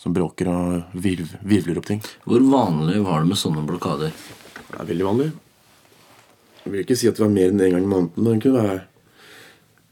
som 0.00 0.14
bråker 0.16 0.50
og 0.52 0.98
virv, 1.02 1.36
virvler 1.42 1.80
opp 1.80 1.88
ting. 1.88 2.02
Hvor 2.28 2.42
vanlig 2.44 3.00
var 3.04 3.22
det 3.22 3.30
med 3.32 3.40
sånne 3.40 3.64
blokader? 3.66 4.12
Det 4.66 4.80
er 4.80 4.90
veldig 4.90 5.06
vanlig. 5.06 5.28
Jeg 6.64 6.72
vil 6.72 6.82
ikke 6.82 6.98
si 6.98 7.08
at 7.08 7.16
det 7.16 7.24
var 7.24 7.32
mer 7.32 7.52
enn 7.52 7.62
én 7.62 7.76
gang 7.76 7.84
i 7.86 7.90
måneden, 7.90 8.22
men 8.22 8.40
det 8.40 8.44
kunne 8.44 8.64
være 8.64 8.80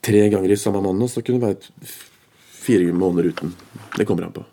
tre 0.04 0.25
ganger 0.32 0.52
i 0.52 0.58
samme 0.61 0.82
måned, 0.84 1.06
og 1.06 1.12
så 1.12 1.23
kunne 1.25 1.40
det 1.40 1.46
være 1.46 1.92
fire 2.64 2.92
måneder 2.92 3.30
uten. 3.30 3.54
Det 3.96 4.06
kommer 4.08 4.26
an 4.26 4.34
på. 4.34 4.44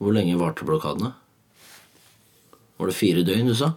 Hvor 0.00 0.16
lenge 0.16 0.38
varte 0.40 0.66
blokadene? 0.66 1.12
Var 2.80 2.88
det 2.88 2.96
fire 2.96 3.24
døgn, 3.24 3.52
du 3.52 3.56
sa? 3.56 3.74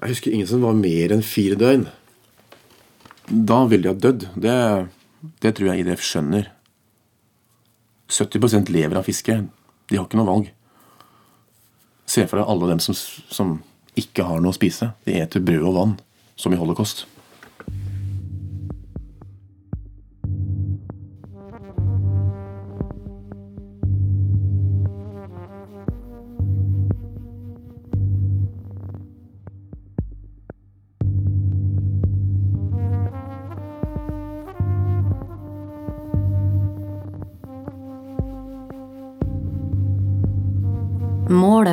Jeg 0.00 0.12
husker 0.12 0.34
ingen 0.34 0.48
som 0.48 0.64
var 0.64 0.76
mer 0.76 1.12
enn 1.14 1.24
fire 1.24 1.56
døgn. 1.60 1.86
Da 3.26 3.62
ville 3.68 3.86
de 3.86 3.92
ha 3.92 4.00
dødd. 4.00 4.26
Det, 4.34 4.56
det 5.44 5.54
tror 5.56 5.70
jeg 5.70 5.84
IDF 5.84 6.04
skjønner. 6.04 6.50
70% 8.08 8.70
lever 8.70 8.98
av 8.98 9.06
fiske. 9.06 9.40
De 9.90 9.98
har 9.98 10.06
ikke 10.06 10.18
noe 10.20 10.30
valg. 10.30 10.52
Se 12.06 12.24
for 12.26 12.38
deg 12.38 12.50
alle 12.52 12.70
dem 12.70 12.82
som, 12.82 12.94
som 12.94 13.56
ikke 13.98 14.26
har 14.28 14.42
noe 14.42 14.54
å 14.54 14.56
spise. 14.56 14.92
De 15.06 15.18
eter 15.18 15.42
brød 15.42 15.66
og 15.66 15.76
vann, 15.76 15.94
som 16.38 16.54
i 16.54 16.60
holocaust. 16.60 17.06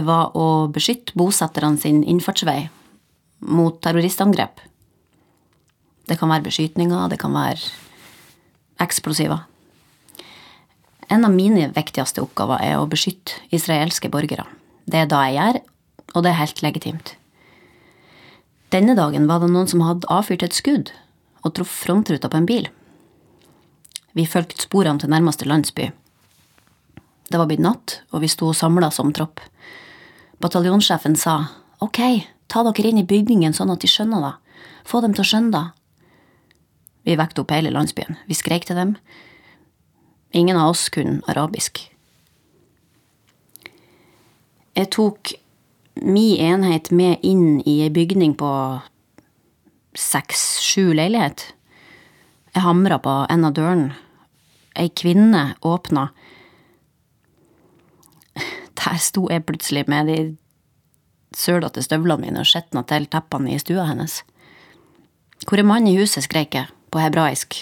Var 0.07 0.35
å 0.37 0.67
beskytte 0.73 1.15
bosetterne 1.19 1.79
sin 1.79 2.03
innfartsvei 2.03 2.67
mot 3.43 3.79
terroristangrep. 3.83 4.61
Det 6.07 6.17
kan 6.19 6.31
være 6.31 6.47
beskytninger, 6.47 7.09
det 7.09 7.19
kan 7.21 7.35
være 7.35 7.59
eksplosiver. 8.83 9.45
En 11.11 11.25
av 11.27 11.33
mine 11.33 11.69
viktigste 11.75 12.23
oppgaver 12.23 12.63
er 12.63 12.79
å 12.79 12.87
beskytte 12.89 13.37
israelske 13.53 14.09
borgere. 14.11 14.45
Det 14.89 15.03
er 15.03 15.09
da 15.11 15.23
jeg 15.27 15.37
gjør, 15.37 15.59
og 16.13 16.23
det 16.23 16.31
er 16.31 16.41
helt 16.41 16.63
legitimt. 16.65 17.15
Denne 18.73 18.95
dagen 18.97 19.27
var 19.29 19.43
det 19.43 19.51
noen 19.53 19.69
som 19.69 19.83
hadde 19.85 20.09
avfyrt 20.11 20.45
et 20.47 20.55
skudd 20.57 20.91
og 21.43 21.53
truffet 21.53 21.85
frontruta 21.85 22.31
på 22.31 22.39
en 22.39 22.47
bil. 22.49 22.69
Vi 24.17 24.25
fulgte 24.29 24.65
sporene 24.65 25.01
til 25.01 25.11
nærmeste 25.13 25.45
landsby. 25.49 25.91
Det 27.29 27.39
var 27.39 27.49
blitt 27.49 27.63
natt, 27.63 27.99
og 28.13 28.23
vi 28.23 28.29
sto 28.31 28.51
samla 28.53 28.91
som 28.93 29.13
tropp. 29.13 29.41
Bataljonssjefen 30.43 31.15
sa 31.15 31.37
ok, 31.83 31.99
ta 32.51 32.63
dere 32.67 32.89
inn 32.89 32.99
i 32.99 33.07
bygningen 33.07 33.55
sånn 33.55 33.71
at 33.71 33.83
de 33.83 33.87
skjønner 33.87 34.25
det. 34.25 34.33
Få 34.83 34.99
dem 35.03 35.15
til 35.15 35.23
å 35.23 35.29
skjønne 35.29 35.53
det. 35.55 35.65
Vi 37.07 37.15
vekket 37.19 37.39
opp 37.43 37.53
hele 37.55 37.71
landsbyen. 37.71 38.17
Vi 38.27 38.35
skrek 38.35 38.67
til 38.67 38.79
dem. 38.79 38.95
Ingen 40.35 40.59
av 40.59 40.73
oss 40.73 40.89
kunne 40.91 41.21
arabisk. 41.31 41.85
Jeg 44.73 44.89
tok 44.95 45.35
mi 46.01 46.39
enhet 46.41 46.89
med 46.91 47.21
inn 47.21 47.61
i 47.69 47.81
ei 47.85 47.91
bygning 47.93 48.33
på 48.39 48.49
seks-sju 49.93 50.89
leilighet. 50.97 51.51
Jeg 52.55 52.65
hamra 52.65 52.97
på 52.99 53.13
en 53.29 53.45
av 53.45 53.53
dørene. 53.53 53.93
Ei 54.75 54.89
kvinne 54.89 55.53
åpna. 55.61 56.09
Der 58.83 58.99
sto 58.99 59.27
jeg 59.31 59.45
plutselig 59.47 59.85
med 59.87 60.09
de 60.11 60.17
sølete 61.37 61.81
støvlene 61.83 62.27
mine 62.27 62.41
og 62.43 62.49
skitna 62.49 62.83
til 62.87 63.07
teppene 63.07 63.53
i 63.53 63.61
stua 63.61 63.87
hennes. 63.87 64.21
Hvor 65.47 65.59
er 65.59 65.67
mannen 65.67 65.93
i 65.93 65.97
huset, 65.97 66.25
skrek 66.25 66.55
jeg 66.55 66.67
på 66.91 66.99
hebraisk. 66.99 67.55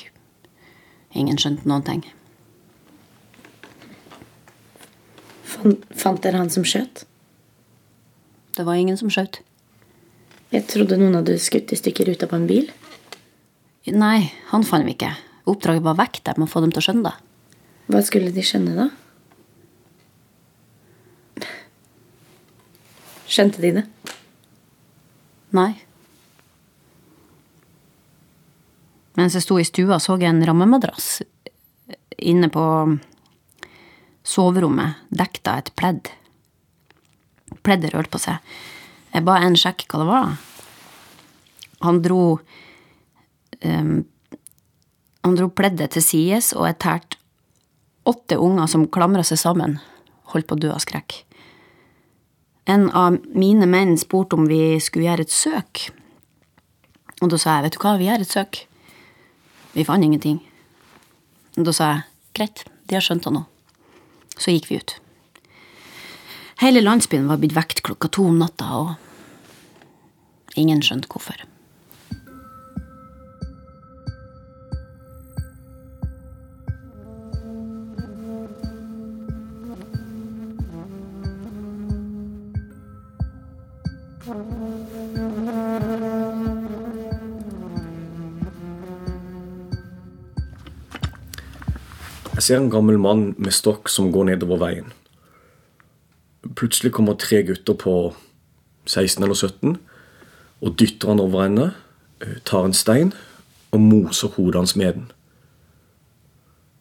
Ingen 1.14 1.38
skjønte 1.38 1.70
noen 1.70 1.86
ting. 1.86 2.04
Fant, 5.52 5.86
fant 5.98 6.22
dere 6.24 6.42
han 6.42 6.52
som 6.54 6.66
skjøt? 6.66 7.04
Det 8.58 8.66
var 8.68 8.80
ingen 8.80 8.98
som 9.00 9.12
skjøt. 9.12 9.42
Jeg 10.52 10.68
trodde 10.68 10.98
noen 11.00 11.16
hadde 11.20 11.38
skutt 11.40 11.72
i 11.72 11.80
stykker 11.80 12.10
ruta 12.12 12.28
på 12.28 12.40
en 12.40 12.48
bil. 12.50 12.72
Nei, 13.92 14.32
han 14.52 14.66
fant 14.68 14.86
vi 14.88 14.96
ikke. 14.98 15.14
Oppdraget 15.50 15.86
var 15.86 15.98
vekk 16.00 16.22
med 16.36 16.48
å 16.48 16.52
få 16.52 16.62
dem 16.64 16.74
til 16.74 16.82
å 16.82 16.86
skjønne 16.86 17.08
det. 17.08 17.16
Hva 17.92 18.02
skulle 18.06 18.34
de 18.36 18.44
skjønne, 18.46 18.76
da? 18.78 18.90
Skjønte 23.32 23.64
de 23.64 23.72
det? 23.78 23.86
Nei. 25.56 25.72
Mens 29.20 29.36
jeg 29.36 29.46
sto 29.46 29.60
i 29.60 29.68
stua, 29.68 30.00
så 30.00 30.18
jeg 30.20 30.32
en 30.32 30.44
rammemadrass 30.48 31.22
inne 32.22 32.52
på 32.54 32.64
soverommet, 34.28 35.08
dekket 35.10 35.50
av 35.50 35.62
et 35.62 35.72
pledd. 35.80 36.12
Pleddet 37.66 37.94
rørte 37.96 38.14
på 38.14 38.22
seg. 38.22 38.54
Jeg 39.12 39.26
ba 39.28 39.40
en 39.42 39.58
sjekke 39.60 39.88
hva 39.90 40.02
det 40.02 40.10
var. 40.12 40.36
Han 41.82 42.02
dro 42.06 42.24
um, 43.66 43.96
Han 45.22 45.36
dro 45.38 45.52
pleddet 45.54 45.94
til 45.94 46.02
sides, 46.02 46.48
og 46.58 46.66
jeg 46.66 46.80
tærte 46.82 47.20
åtte 48.10 48.40
unger 48.42 48.66
som 48.72 48.88
klamra 48.90 49.22
seg 49.22 49.38
sammen, 49.38 49.76
holdt 50.34 50.48
på 50.50 50.58
å 50.58 50.62
dø 50.64 50.72
av 50.74 50.82
skrekk. 50.82 51.20
En 52.72 52.88
av 52.96 53.18
mine 53.36 53.68
menn 53.68 53.98
spurte 54.00 54.38
om 54.38 54.48
vi 54.48 54.78
skulle 54.80 55.10
gjøre 55.10 55.26
et 55.28 55.34
søk. 55.34 55.90
Og 57.22 57.32
da 57.34 57.40
sa 57.42 57.58
jeg, 57.58 57.68
vet 57.68 57.76
du 57.76 57.82
hva, 57.84 57.98
vi 58.00 58.08
gjør 58.08 58.24
et 58.24 58.32
søk. 58.32 58.64
Vi 59.76 59.86
fant 59.88 60.06
ingenting. 60.06 60.40
Og 61.58 61.68
da 61.68 61.76
sa 61.76 61.90
jeg, 61.92 62.06
greit, 62.38 62.64
de 62.88 62.98
har 62.98 63.04
skjønt 63.04 63.28
det 63.28 63.34
nå. 63.36 63.44
Så 64.38 64.56
gikk 64.56 64.72
vi 64.72 64.80
ut. 64.80 64.96
Hele 66.62 66.84
landsbyen 66.86 67.28
var 67.28 67.42
blitt 67.42 67.58
vekt 67.58 67.82
klokka 67.86 68.08
to 68.14 68.28
om 68.30 68.38
natta, 68.40 68.68
og 68.78 70.60
ingen 70.60 70.84
skjønte 70.86 71.10
hvorfor. 71.12 71.51
Jeg 92.42 92.48
ser 92.48 92.58
en 92.58 92.72
gammel 92.74 92.98
mann 92.98 93.36
med 93.38 93.54
stokk 93.54 93.86
som 93.94 94.08
går 94.10 94.32
nedover 94.32 94.58
veien. 94.58 94.88
Plutselig 96.58 96.90
kommer 96.96 97.14
tre 97.14 97.44
gutter 97.46 97.76
på 97.78 97.92
16 98.90 99.22
eller 99.22 99.38
17 99.38 99.76
og 100.66 100.72
dytter 100.80 101.12
han 101.12 101.22
over 101.22 101.44
ende, 101.44 101.68
eh, 102.26 102.40
tar 102.44 102.66
en 102.66 102.74
stein 102.74 103.12
og 103.70 103.82
moser 103.82 104.34
hodet 104.34 104.56
hans 104.56 104.74
med 104.76 104.94
den. 104.94 105.06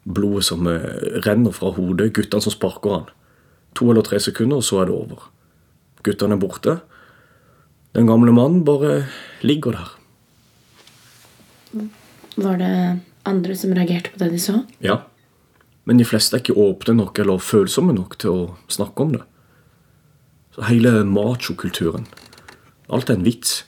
Blodet 0.09 0.47
som 0.49 0.65
eh, 0.65 0.81
renner 1.27 1.53
fra 1.53 1.69
hodet, 1.77 2.09
guttene 2.09 2.41
som 2.41 2.55
sparker 2.57 2.95
han. 2.95 3.05
To 3.77 3.91
eller 3.91 4.01
tre 4.01 4.17
sekunder, 4.19 4.57
og 4.57 4.63
så 4.63 4.81
er 4.81 4.89
det 4.89 4.97
over. 4.97 5.29
Guttene 6.01 6.39
er 6.39 6.41
borte. 6.41 6.79
Den 7.93 8.09
gamle 8.09 8.33
mannen 8.33 8.65
bare 8.65 9.05
ligger 9.45 9.77
der. 9.77 9.93
Var 12.35 12.57
det 12.57 12.99
andre 13.25 13.55
som 13.55 13.77
reagerte 13.77 14.09
på 14.09 14.25
det 14.25 14.31
de 14.31 14.39
så? 14.39 14.65
Ja. 14.81 15.03
Men 15.85 15.97
de 15.97 16.05
fleste 16.05 16.37
er 16.37 16.43
ikke 16.43 16.57
åpne 16.61 16.95
nok 16.97 17.19
eller 17.19 17.41
følsomme 17.41 17.93
nok 17.95 18.17
til 18.21 18.31
å 18.31 18.41
snakke 18.71 19.05
om 19.05 19.15
det. 19.15 19.23
Så 20.55 20.67
hele 20.67 21.01
machokulturen 21.07 22.07
Alt 22.91 23.09
er 23.09 23.15
en 23.15 23.23
vits. 23.23 23.61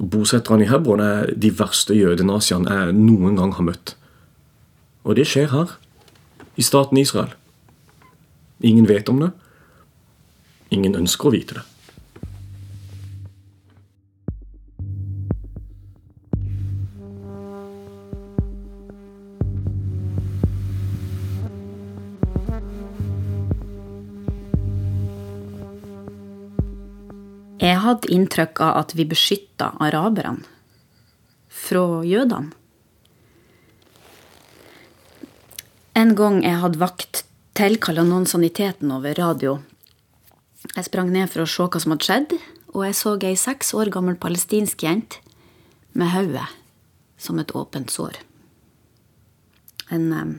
Bosetterne 0.00 0.64
i 0.64 0.68
Hebron 0.70 1.02
er 1.04 1.34
de 1.36 1.50
verste 1.52 1.92
jødenaziene 1.92 2.72
jeg 2.72 2.94
noen 2.96 3.36
gang 3.36 3.52
har 3.52 3.66
møtt. 3.66 3.92
Og 5.04 5.18
det 5.18 5.26
skjer 5.28 5.52
her. 5.52 5.74
I 6.56 6.64
staten 6.64 6.96
Israel. 6.96 7.34
Ingen 8.64 8.88
vet 8.88 9.12
om 9.12 9.20
det. 9.20 9.28
Ingen 10.72 10.96
ønsker 10.96 11.28
å 11.28 11.34
vite 11.36 11.58
det. 11.58 11.66
Hadde 27.92 28.08
inntrykk 28.08 28.62
av 28.64 28.78
at 28.80 28.96
vi 28.96 29.04
beskytta 29.04 29.74
araberne 29.84 30.48
fra 31.52 32.00
jødene. 32.08 32.54
En 35.92 36.14
gang 36.16 36.38
jeg 36.40 36.56
hadde 36.62 36.80
vakt, 36.80 37.20
tilkalla 37.52 38.00
noen 38.08 38.24
saniteten 38.24 38.94
over 38.94 39.12
radio. 39.18 39.58
Jeg 40.72 40.86
sprang 40.88 41.10
ned 41.12 41.28
for 41.28 41.44
å 41.44 41.50
se 41.52 41.66
hva 41.68 41.80
som 41.82 41.92
hadde 41.92 42.06
skjedd, 42.06 42.32
og 42.72 42.86
jeg 42.86 42.96
så 42.96 43.12
ei 43.28 43.36
seks 43.36 43.74
år 43.76 43.92
gammel 43.92 44.16
palestinsk 44.16 44.86
jente 44.86 45.20
med 45.92 46.08
hodet 46.14 46.46
som 47.20 47.36
et 47.42 47.52
åpent 47.52 47.92
sår. 47.92 48.16
En, 49.92 50.06
eh, 50.16 50.32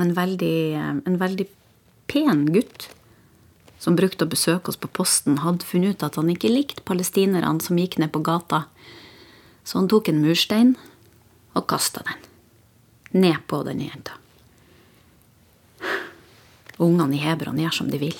en, 0.00 0.14
veldig, 0.16 0.56
eh, 0.72 0.94
en 1.04 1.20
veldig 1.20 1.46
pen 2.08 2.46
gutt 2.54 2.88
som 3.80 3.96
brukte 3.96 4.26
å 4.26 4.30
besøke 4.30 4.68
oss 4.68 4.78
på 4.80 4.90
posten, 4.92 5.40
hadde 5.40 5.64
funnet 5.64 5.96
ut 5.96 6.04
at 6.04 6.18
han 6.20 6.28
ikke 6.28 6.52
likte 6.52 6.84
palestinerne 6.84 7.64
som 7.64 7.78
gikk 7.80 7.96
ned 8.00 8.12
på 8.12 8.20
gata. 8.24 8.66
Så 9.64 9.80
han 9.80 9.88
tok 9.88 10.10
en 10.10 10.20
murstein 10.20 10.74
og 11.56 11.64
kasta 11.70 12.04
den. 12.04 12.26
Ned 13.24 13.40
på 13.48 13.62
denne 13.66 13.88
jenta. 13.88 14.18
Ungene 16.80 17.16
i 17.16 17.22
Hebron 17.24 17.60
gjør 17.60 17.80
som 17.80 17.88
de 17.92 18.00
vil. 18.00 18.16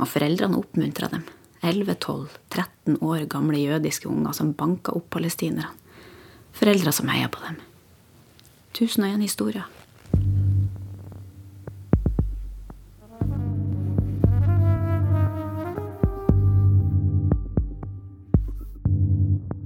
Og 0.00 0.08
foreldrene 0.08 0.60
oppmuntrer 0.60 1.12
dem. 1.12 1.24
11-12-13 1.64 3.00
år 3.00 3.24
gamle 3.32 3.60
jødiske 3.62 4.08
unger 4.10 4.36
som 4.36 4.52
banka 4.56 4.92
opp 4.92 5.08
palestinerne. 5.16 5.72
Foreldre 6.54 6.92
som 6.92 7.08
heier 7.10 7.32
på 7.32 7.40
dem. 7.46 7.56
Tusen 8.76 9.06
og 9.06 9.16
en 9.16 9.24
historier. 9.24 9.64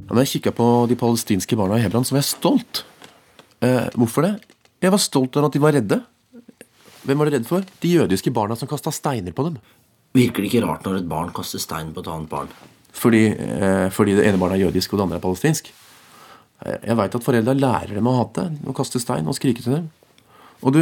Når 0.08 0.24
jeg 0.24 0.30
kikka 0.38 0.54
på 0.56 0.66
de 0.88 0.96
palestinske 0.96 1.56
barna 1.58 1.76
i 1.76 1.82
Hebron, 1.84 2.06
så 2.06 2.14
var 2.16 2.22
jeg 2.22 2.30
stolt. 2.30 2.84
Eh, 3.60 3.88
hvorfor 3.98 4.24
det? 4.24 4.34
Jeg 4.80 4.94
var 4.94 5.02
stolt 5.02 5.36
av 5.36 5.48
at 5.48 5.56
de 5.56 5.60
var 5.60 5.74
redde. 5.76 5.98
Hvem 7.04 7.18
var 7.20 7.28
de 7.28 7.34
redde 7.36 7.48
for? 7.48 7.66
De 7.82 7.90
jødiske 7.92 8.32
barna 8.34 8.56
som 8.56 8.70
kasta 8.70 8.92
steiner 8.94 9.34
på 9.36 9.44
dem. 9.48 9.58
Virker 10.16 10.42
det 10.42 10.48
ikke 10.50 10.64
rart 10.64 10.86
når 10.86 11.02
et 11.02 11.10
barn 11.10 11.32
kaster 11.36 11.60
stein 11.60 11.90
på 11.92 12.00
et 12.00 12.08
annet 12.12 12.30
barn? 12.30 12.48
Fordi, 12.96 13.26
eh, 13.36 13.88
fordi 13.94 14.16
det 14.16 14.24
ene 14.26 14.40
barnet 14.40 14.58
er 14.58 14.66
jødisk, 14.68 14.92
og 14.92 14.98
det 14.98 15.04
andre 15.06 15.18
er 15.18 15.26
palestinsk. 15.26 15.68
Eh, 16.64 16.78
Jeg 16.88 16.96
veit 16.96 17.14
at 17.14 17.24
foreldra 17.24 17.54
lærer 17.54 17.94
dem 17.94 18.08
å 18.08 18.16
hate, 18.16 18.48
å 18.66 18.74
kaste 18.74 19.00
stein 19.02 19.28
og 19.28 19.36
skrike 19.36 19.62
til 19.62 19.76
dem. 19.76 19.90
Og 20.62 20.72
du, 20.72 20.80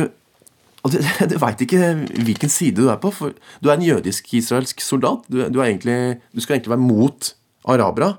og 0.85 0.91
du, 0.93 0.99
du 1.03 1.39
veit 1.43 1.61
ikke 1.67 2.07
hvilken 2.23 2.49
side 2.53 2.77
du 2.79 2.89
er 2.89 3.01
på. 3.03 3.11
For 3.11 3.35
du 3.61 3.69
er 3.71 3.75
en 3.75 3.89
jødisk-israelsk 3.89 4.81
soldat. 4.81 5.27
Du, 5.29 5.43
du, 5.51 5.61
er 5.61 5.73
egentlig, 5.73 6.21
du 6.33 6.41
skal 6.41 6.57
egentlig 6.57 6.77
være 6.77 6.87
mot 6.87 7.35
arabere, 7.67 8.15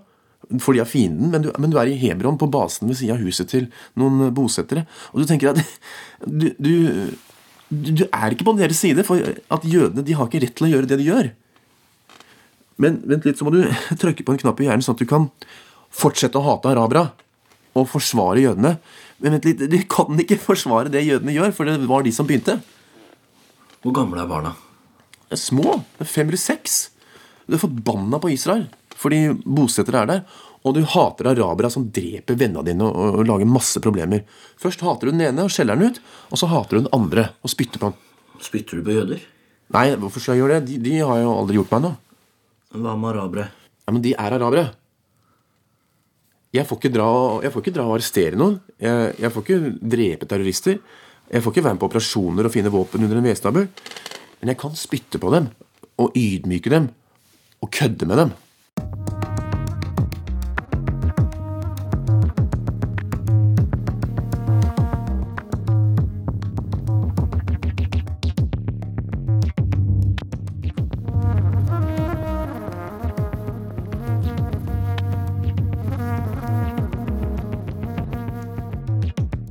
for 0.64 0.76
de 0.76 0.82
er 0.82 0.90
fienden. 0.90 1.32
Men 1.34 1.44
du, 1.44 1.52
men 1.60 1.72
du 1.72 1.78
er 1.80 1.92
i 1.92 1.98
Hebron, 2.00 2.40
på 2.40 2.50
basen 2.52 2.90
ved 2.90 3.00
siden 3.00 3.18
av 3.18 3.24
huset 3.24 3.50
til 3.52 3.68
noen 4.00 4.30
bosettere. 4.36 4.86
Og 5.14 5.22
du 5.22 5.30
tenker 5.30 5.52
at 5.52 5.62
du, 6.42 6.50
du, 6.58 6.74
du 7.70 8.06
er 8.08 8.34
ikke 8.34 8.48
på 8.48 8.56
deres 8.60 8.80
side, 8.84 9.06
for 9.08 9.20
at 9.20 9.68
jødene 9.68 10.06
de 10.08 10.16
har 10.18 10.30
ikke 10.30 10.44
rett 10.46 10.56
til 10.58 10.70
å 10.70 10.72
gjøre 10.72 10.90
det 10.92 11.00
de 11.02 11.10
gjør. 11.10 11.32
Men 12.82 13.02
vent 13.10 13.26
litt, 13.28 13.40
så 13.40 13.48
må 13.48 13.54
du 13.56 13.64
trykke 14.02 14.26
på 14.26 14.36
en 14.36 14.44
knapp 14.46 14.62
i 14.62 14.70
hjernen, 14.70 14.86
sånn 14.86 14.98
at 14.98 15.04
du 15.04 15.10
kan 15.10 15.32
fortsette 15.98 16.40
å 16.40 16.46
hate 16.46 16.72
arabere 16.72 17.10
og 17.78 17.90
forsvare 17.92 18.42
jødene. 18.44 18.78
Men 19.24 19.38
vent 19.38 19.50
litt, 19.50 19.68
du 19.68 19.80
kan 19.92 20.24
ikke 20.24 20.40
forsvare 20.50 20.94
det 20.94 21.06
jødene 21.08 21.36
gjør, 21.36 21.54
for 21.58 21.70
det 21.70 21.80
var 21.90 22.08
de 22.08 22.16
som 22.16 22.30
begynte. 22.30 22.60
Hvor 23.84 23.94
gamle 23.96 24.24
er 24.24 24.30
barna? 24.30 24.56
Er 25.28 25.40
små. 25.40 25.82
Fem 26.00 26.30
eller 26.30 26.40
seks. 26.40 26.86
Du 27.48 27.56
er 27.56 27.62
forbanna 27.62 28.20
på 28.24 28.32
Israel 28.32 28.70
fordi 28.98 29.22
bosettere 29.46 30.04
er 30.04 30.12
der. 30.12 30.24
Og 30.66 30.76
du 30.76 30.82
hater 30.84 31.30
arabere 31.32 31.70
som 31.72 31.86
dreper 31.94 32.36
vennene 32.40 32.66
dine 32.66 32.88
og, 32.88 32.96
og, 32.96 33.20
og 33.22 33.30
lager 33.30 33.50
masse 33.50 33.82
problemer. 33.84 34.26
Først 34.60 34.84
hater 34.84 35.08
du 35.08 35.14
den 35.16 35.24
ene 35.30 35.46
og 35.46 35.54
skjeller 35.54 35.78
den 35.78 35.94
ut, 35.94 36.02
og 36.32 36.42
så 36.42 36.50
hater 36.52 36.78
du 36.78 36.84
den 36.84 36.94
andre 36.98 37.30
og 37.46 37.54
spytter 37.54 37.82
på 37.82 37.92
den. 37.92 38.02
Spytter 38.44 38.80
du 38.80 38.86
på 38.86 38.98
jøder? 38.98 39.22
Nei, 39.76 39.88
hvorfor 40.00 40.24
skal 40.24 40.36
jeg 40.36 40.44
gjøre 40.44 40.60
det? 40.60 40.68
De, 40.72 40.82
de 40.84 41.00
har 41.00 41.22
jo 41.22 41.32
aldri 41.36 41.60
gjort 41.60 41.74
meg 41.76 41.86
noe. 41.86 42.02
Hva 42.78 42.98
med 43.00 43.10
arabere? 43.14 43.48
Ja, 43.86 43.94
Men 43.94 44.04
de 44.04 44.14
er 44.18 44.36
arabere. 44.38 44.68
Jeg 46.56 46.66
får 46.68 46.80
ikke 46.80 46.94
dra, 46.96 47.08
får 47.52 47.64
ikke 47.64 47.76
dra 47.76 47.86
og 47.86 47.98
arrestere 47.98 48.40
noen. 48.40 48.58
Jeg, 48.82 49.14
jeg 49.20 49.34
får 49.34 49.44
ikke 49.46 49.74
drepe 49.94 50.30
terrorister. 50.30 50.80
Jeg 51.28 51.44
får 51.44 51.54
ikke 51.54 51.66
være 51.66 51.76
med 51.76 51.84
på 51.84 51.90
operasjoner 51.90 52.48
og 52.48 52.54
finne 52.54 52.72
våpen 52.72 53.04
under 53.04 53.20
en 53.20 53.28
vedstabel. 53.28 53.68
Men 54.40 54.54
jeg 54.54 54.60
kan 54.62 54.78
spytte 54.80 55.20
på 55.22 55.32
dem 55.34 55.50
og 56.00 56.16
ydmyke 56.16 56.72
dem 56.72 56.90
og 57.64 57.72
kødde 57.74 58.08
med 58.08 58.22
dem. 58.22 58.36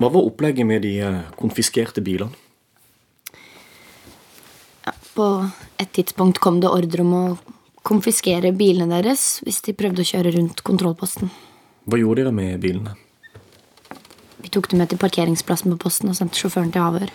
Hva 0.07 0.13
var 0.15 0.27
opplegget 0.29 0.63
med 0.63 0.85
de 0.87 1.01
eh, 1.03 1.23
konfiskerte 1.35 1.99
bilene? 1.99 2.31
På 5.17 5.25
et 5.83 5.91
tidspunkt 5.97 6.39
kom 6.39 6.61
det 6.63 6.71
ordre 6.71 7.03
om 7.03 7.15
å 7.17 7.23
konfiskere 7.83 8.53
bilene 8.55 8.87
deres 8.87 9.41
hvis 9.43 9.59
de 9.67 9.75
prøvde 9.75 10.05
å 10.05 10.07
kjøre 10.07 10.31
rundt 10.37 10.63
kontrollposten. 10.63 11.33
Hva 11.91 11.99
gjorde 11.99 12.23
dere 12.23 12.35
med 12.37 12.63
bilene? 12.63 12.95
Vi 14.45 14.53
tok 14.55 14.71
dem 14.71 14.85
med 14.85 14.93
til 14.93 15.03
parkeringsplassen 15.03 15.75
på 15.75 15.81
posten 15.89 16.15
og 16.15 16.21
sendte 16.21 16.39
sjåføren 16.39 16.71
til 16.71 16.87
avhør. 16.87 17.11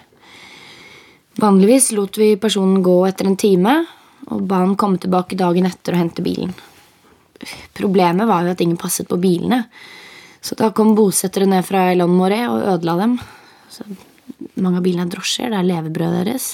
Vanligvis 1.39 1.93
lot 1.95 2.19
vi 2.19 2.33
personen 2.43 2.83
gå 2.83 2.97
etter 3.07 3.31
en 3.31 3.39
time 3.39 3.77
og 4.27 4.43
ba 4.51 4.65
han 4.65 4.75
komme 4.75 4.99
tilbake 4.99 5.39
dagen 5.39 5.71
etter 5.71 5.95
og 5.95 6.03
hente 6.03 6.27
bilen. 6.27 6.51
Problemet 7.71 8.27
var 8.27 8.43
jo 8.43 8.51
at 8.51 8.67
ingen 8.67 8.83
passet 8.83 9.07
på 9.07 9.21
bilene. 9.21 9.63
Så 10.41 10.57
da 10.57 10.71
kom 10.73 10.95
bosettere 10.97 11.45
ned 11.49 11.65
fra 11.67 11.91
Elon 11.91 12.13
Moré 12.17 12.41
og 12.49 12.63
ødela 12.73 12.97
dem. 13.03 13.19
Så 13.69 13.85
mange 14.57 14.81
av 14.81 14.85
bilene 14.85 15.05
er 15.05 15.13
drosjer. 15.13 15.51
Det 15.53 15.59
er 15.59 15.69
levebrødet 15.69 16.25
deres. 16.25 16.47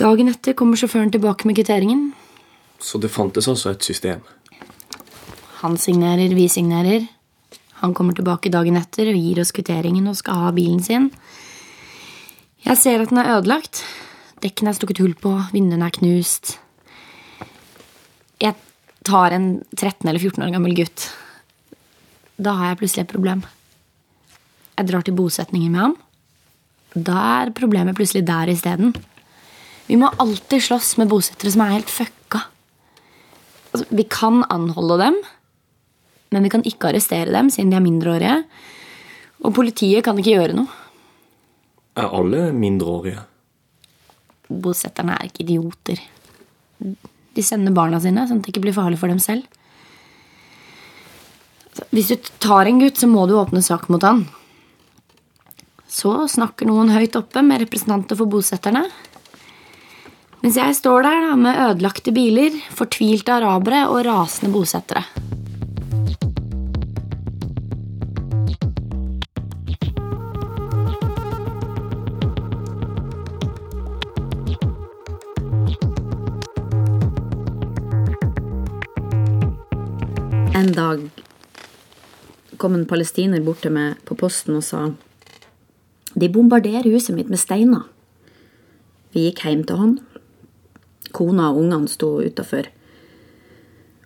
Dagen 0.00 0.30
etter 0.32 0.56
kommer 0.56 0.80
sjåføren 0.80 1.12
tilbake 1.12 1.48
med 1.48 1.58
kvitteringen. 1.58 2.10
Så 2.80 2.98
det 3.02 3.12
fantes 3.12 3.48
altså 3.50 3.74
et 3.74 3.84
system? 3.84 4.22
Han 5.60 5.76
signerer, 5.76 6.32
vi 6.32 6.48
signerer. 6.48 7.04
Han 7.82 7.92
kommer 7.94 8.16
tilbake 8.16 8.52
dagen 8.52 8.78
etter 8.80 9.10
og 9.12 9.18
gir 9.20 9.40
oss 9.42 9.52
kvitteringen 9.56 10.08
og 10.08 10.16
skal 10.16 10.46
ha 10.46 10.52
bilen 10.56 10.80
sin. 10.84 11.10
Jeg 12.64 12.76
ser 12.80 13.02
at 13.02 13.12
den 13.12 13.20
er 13.20 13.34
ødelagt. 13.36 13.82
Dekkene 14.40 14.72
er 14.72 14.76
stukket 14.76 15.00
hull 15.02 15.14
på, 15.16 15.34
vinduene 15.52 15.88
er 15.88 15.96
knust. 15.96 16.54
Jeg 18.40 18.56
tar 19.04 19.36
en 19.36 19.50
13 19.76 20.08
eller 20.08 20.20
14 20.20 20.46
år 20.46 20.54
gammel 20.54 20.76
gutt. 20.76 21.10
Da 22.40 22.54
har 22.56 22.70
jeg 22.70 22.80
plutselig 22.80 23.04
et 23.04 23.12
problem. 23.12 23.42
Jeg 24.78 24.88
drar 24.88 25.04
til 25.04 25.16
bosetningen 25.16 25.74
med 25.74 25.82
ham. 25.84 25.96
Da 26.94 27.16
er 27.44 27.52
problemet 27.54 27.98
plutselig 27.98 28.24
der 28.26 28.50
isteden. 28.50 28.94
Vi 29.90 29.98
må 30.00 30.08
alltid 30.22 30.62
slåss 30.64 30.94
med 31.00 31.10
bosettere 31.10 31.52
som 31.52 31.64
er 31.64 31.76
helt 31.76 31.92
fucka. 31.92 32.44
Altså, 33.70 33.84
vi 33.90 34.06
kan 34.10 34.40
anholde 34.50 34.96
dem, 35.02 35.18
men 36.30 36.46
vi 36.46 36.52
kan 36.52 36.64
ikke 36.66 36.90
arrestere 36.90 37.30
dem 37.34 37.50
siden 37.50 37.70
de 37.74 37.78
er 37.78 37.84
mindreårige. 37.84 38.36
Og 39.44 39.54
politiet 39.56 40.04
kan 40.06 40.18
ikke 40.18 40.36
gjøre 40.38 40.56
noe. 40.56 40.80
Er 41.98 42.16
alle 42.16 42.48
mindreårige? 42.56 43.20
Bosetterne 44.50 45.18
er 45.18 45.28
ikke 45.28 45.44
idioter. 45.44 46.00
De 46.80 47.44
sender 47.44 47.74
barna 47.74 48.00
sine 48.02 48.24
sånn 48.26 48.40
at 48.40 48.46
det 48.46 48.54
ikke 48.54 48.64
blir 48.64 48.76
farlig 48.76 48.98
for 48.98 49.12
dem 49.12 49.20
selv. 49.22 49.46
Hvis 51.90 52.10
du 52.10 52.16
tar 52.42 52.66
en 52.66 52.80
gutt, 52.82 52.98
så 53.00 53.08
må 53.10 53.26
du 53.26 53.36
åpne 53.38 53.62
sak 53.62 53.88
mot 53.90 54.02
han. 54.06 54.24
Så 55.90 56.12
snakker 56.30 56.68
noen 56.70 56.92
høyt 56.94 57.16
oppe 57.18 57.42
med 57.42 57.62
representanter 57.64 58.18
for 58.18 58.30
bosetterne. 58.30 58.84
Mens 60.40 60.56
jeg 60.56 60.76
står 60.78 61.04
der 61.04 61.26
da, 61.26 61.34
med 61.36 61.58
ødelagte 61.66 62.14
biler, 62.16 62.54
fortvilte 62.72 63.34
arabere 63.36 63.88
og 63.90 64.06
rasende 64.06 64.54
bosettere. 64.54 65.04
En 80.56 80.72
dag 80.76 81.19
kom 82.60 82.76
en 82.76 82.88
palestiner 82.88 83.40
bort 83.44 83.62
til 83.64 83.72
meg 83.74 84.00
på 84.08 84.16
posten 84.20 84.58
og 84.58 84.66
sa 84.66 84.90
De 86.14 86.28
bombarderer 86.28 86.90
huset 86.90 87.14
mitt 87.16 87.30
med 87.30 87.38
steiner. 87.38 87.86
Vi 89.14 89.28
gikk 89.28 89.44
hjem 89.46 89.64
til 89.66 89.78
han. 89.78 89.96
Kona 91.14 91.50
og 91.50 91.62
ungene 91.62 91.90
sto 91.90 92.18
utafor 92.22 92.68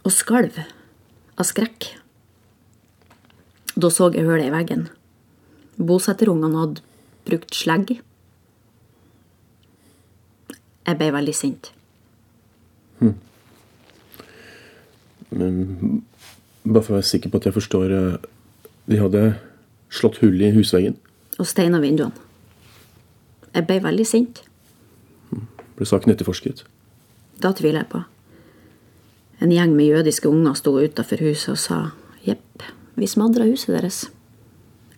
og 0.04 0.12
skalv 0.12 0.58
av 0.60 1.46
skrekk. 1.48 1.86
Da 3.74 3.90
så 3.90 4.10
jeg 4.12 4.26
hullet 4.28 4.50
i 4.50 4.54
veggen. 4.54 4.86
Bosetterungene 5.80 6.60
hadde 6.60 6.84
brukt 7.24 7.56
slegg. 7.56 7.96
Jeg 10.84 11.00
ble 11.00 11.08
veldig 11.16 11.34
sint. 11.36 11.72
Men 15.34 16.04
bare 16.62 16.84
for 16.84 16.94
å 16.94 16.98
være 16.98 17.08
sikker 17.08 17.32
på 17.32 17.40
at 17.40 17.48
jeg 17.48 17.56
forstår 17.56 17.94
eh, 17.96 18.28
De 18.90 18.98
hadde 19.00 19.22
slått 19.94 20.20
hull 20.22 20.40
i 20.42 20.50
husveggen. 20.54 20.96
Og 21.40 21.48
steina 21.48 21.80
vinduene. 21.82 22.14
Jeg 23.54 23.66
ble 23.68 23.78
veldig 23.84 24.06
sint. 24.06 24.42
Ble 25.74 25.86
saken 25.86 26.12
etterforsket. 26.14 26.64
Da 27.42 27.52
tviler 27.54 27.84
jeg 27.84 27.90
på. 27.92 28.02
En 29.42 29.52
gjeng 29.52 29.74
med 29.76 29.90
jødiske 29.90 30.30
unger 30.30 30.56
sto 30.58 30.74
utafor 30.78 31.22
huset 31.22 31.54
og 31.54 31.60
sa 31.60 31.78
jepp, 32.26 32.62
vi 32.98 33.06
smadra 33.10 33.46
huset 33.48 33.74
deres. 33.74 34.04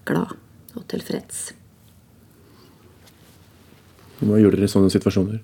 Glad 0.08 0.36
og 0.76 0.84
tilfreds. 0.90 1.50
Hva 4.20 4.40
gjør 4.40 4.56
dere 4.56 4.68
i 4.68 4.72
sånne 4.72 4.92
situasjoner? 4.92 5.40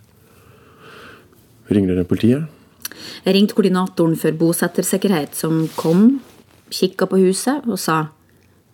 Ringer 1.72 1.94
dere 1.94 2.08
politiet? 2.08 2.48
Jeg 3.24 3.36
ringte 3.36 3.56
koordinatoren 3.56 4.16
for 4.20 4.36
bosettersikkerhet, 4.36 5.36
som 5.36 5.66
kom, 5.76 6.20
kikka 6.72 7.08
på 7.08 7.20
huset 7.20 7.64
og 7.68 7.80
sa 7.80 8.06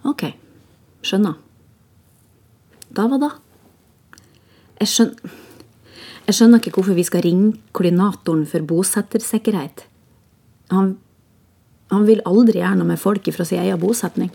ok, 0.06 0.24
skjønner. 1.02 1.37
Da 2.94 3.06
var 3.11 3.22
da? 3.22 3.30
Jeg 4.78 4.90
skjønner 4.94 5.37
Jeg 6.28 6.37
skjønner 6.37 6.61
ikke 6.61 6.74
hvorfor 6.76 6.92
vi 6.92 7.04
skal 7.08 7.22
ringe 7.24 7.54
koordinatoren 7.72 8.42
for 8.44 8.61
bosettersikkerhet. 8.68 9.87
Han, 10.74 10.90
han 11.88 12.04
vil 12.04 12.20
aldri 12.28 12.61
gjøre 12.61 12.76
noe 12.76 12.90
med 12.90 13.00
folk 13.00 13.30
fra 13.32 13.46
sin 13.48 13.62
egen 13.62 13.80
bosetning. 13.80 14.28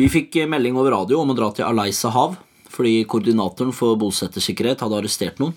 Vi 0.00 0.08
fikk 0.08 0.40
melding 0.48 0.80
over 0.80 0.94
radio 0.96 1.20
om 1.20 1.34
å 1.34 1.36
dra 1.36 1.50
til 1.52 1.68
Aleisa 1.68 2.08
hav, 2.14 2.38
fordi 2.72 3.02
koordinatoren 3.04 3.76
for 3.76 4.00
bosettersikkerhet 4.00 4.80
hadde 4.80 4.96
arrestert 4.96 5.42
noen. 5.44 5.52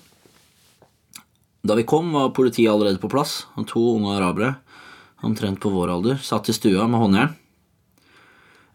Da 1.63 1.76
vi 1.76 1.84
kom, 1.84 2.12
var 2.12 2.30
politiet 2.30 2.71
allerede 2.71 2.99
på 2.99 3.08
plass, 3.08 3.45
og 3.56 3.69
to 3.69 3.82
unge 3.93 4.17
arabere, 4.17 4.58
omtrent 5.23 5.62
på 5.63 5.69
vår 5.71 5.93
alder, 5.93 6.17
satt 6.19 6.49
i 6.52 6.56
stua 6.56 6.89
med 6.91 6.99
håndjern. 6.99 7.36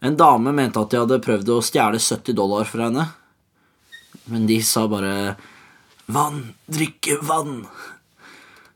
En 0.01 0.15
dame 0.17 0.53
mente 0.55 0.81
at 0.81 0.89
de 0.89 0.97
hadde 0.97 1.19
prøvd 1.21 1.51
å 1.53 1.59
stjele 1.61 1.99
70 2.01 2.33
dollar 2.33 2.65
fra 2.65 2.87
henne, 2.87 3.03
men 4.25 4.47
de 4.49 4.57
sa 4.65 4.87
bare 4.87 5.35
'vann, 6.07 6.55
drikke 6.65 7.19
vann'. 7.21 7.67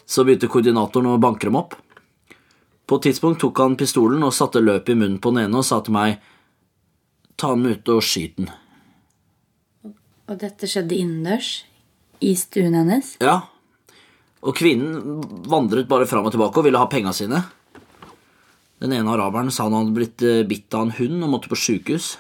Så 0.06 0.24
begynte 0.24 0.48
koordinatoren 0.48 1.10
å 1.10 1.18
banke 1.18 1.48
dem 1.48 1.56
opp. 1.56 1.74
På 2.86 2.96
et 2.96 3.10
tidspunkt 3.10 3.42
tok 3.42 3.58
han 3.58 3.76
pistolen 3.76 4.24
og 4.24 4.34
satte 4.34 4.62
løpet 4.62 4.90
i 4.90 4.96
munnen 4.96 5.20
på 5.20 5.32
den 5.32 5.46
ene 5.46 5.58
og 5.58 5.66
sa 5.66 5.80
til 5.82 5.94
meg 5.94 6.20
Ta 7.38 7.56
den 7.56 7.66
ut 7.66 7.90
og 7.90 8.04
skyt 8.04 8.38
den. 8.38 8.50
Og 10.30 10.38
dette 10.38 10.68
skjedde 10.68 10.96
innendørs? 10.96 11.66
I 12.22 12.36
stuen 12.36 12.76
hennes? 12.78 13.18
Den 18.84 18.92
ene 18.98 19.14
araberen 19.14 19.52
sa 19.54 19.70
han 19.70 19.78
hadde 19.78 19.96
blitt 19.96 20.24
eh, 20.28 20.42
bitt 20.48 20.74
av 20.76 20.88
en 20.88 20.98
hund 20.98 21.24
og 21.24 21.32
måtte 21.32 21.52
på 21.52 21.60
sjukehus. 21.60 22.18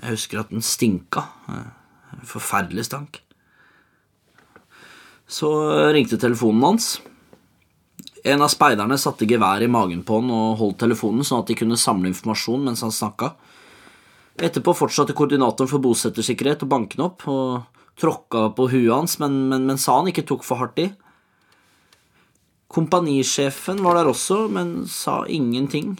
Jeg 0.00 0.14
husker 0.14 0.40
at 0.40 0.54
den 0.54 0.64
stinka. 0.64 1.26
Eh, 1.52 1.68
Forferdelig 2.26 2.86
stank. 2.88 3.20
Så 5.30 5.50
ringte 5.94 6.18
telefonen 6.18 6.64
hans. 6.64 6.88
En 8.24 8.42
av 8.42 8.50
speiderne 8.52 8.96
satte 9.00 9.28
gevær 9.28 9.62
i 9.62 9.68
magen 9.70 10.02
på 10.04 10.18
han 10.18 10.32
og 10.34 10.58
holdt 10.60 10.80
telefonen 10.82 11.24
sånn 11.24 11.44
at 11.44 11.52
de 11.52 11.56
kunne 11.60 11.78
samle 11.80 12.10
informasjon 12.10 12.64
mens 12.66 12.82
han 12.84 12.92
snakka. 12.92 13.30
Etterpå 14.40 14.74
fortsatte 14.76 15.14
koordinatoren 15.16 15.70
for 15.70 15.84
bosettersikkerhet 15.84 16.64
å 16.64 16.70
banke 16.72 16.98
han 16.98 17.06
opp 17.06 17.24
og 17.30 17.80
tråkka 18.00 18.48
på 18.56 18.68
huet 18.72 18.92
hans, 18.92 19.18
men, 19.20 19.36
men, 19.52 19.68
men 19.68 19.80
sa 19.80 19.98
han 20.00 20.08
ikke 20.10 20.26
tok 20.28 20.44
for 20.46 20.60
hardt 20.60 20.80
i. 20.80 20.88
Kompanisjefen 22.70 23.82
var 23.82 23.98
der 23.98 24.06
også, 24.06 24.44
men 24.48 24.84
sa 24.86 25.24
ingenting. 25.26 25.96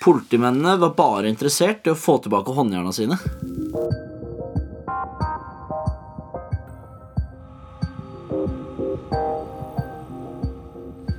Politimennene 0.00 0.78
var 0.80 0.94
bare 0.96 1.28
interessert 1.28 1.84
i 1.84 1.92
å 1.92 1.98
få 1.98 2.14
tilbake 2.24 2.54
håndjerna 2.56 2.92
sine. 2.96 3.18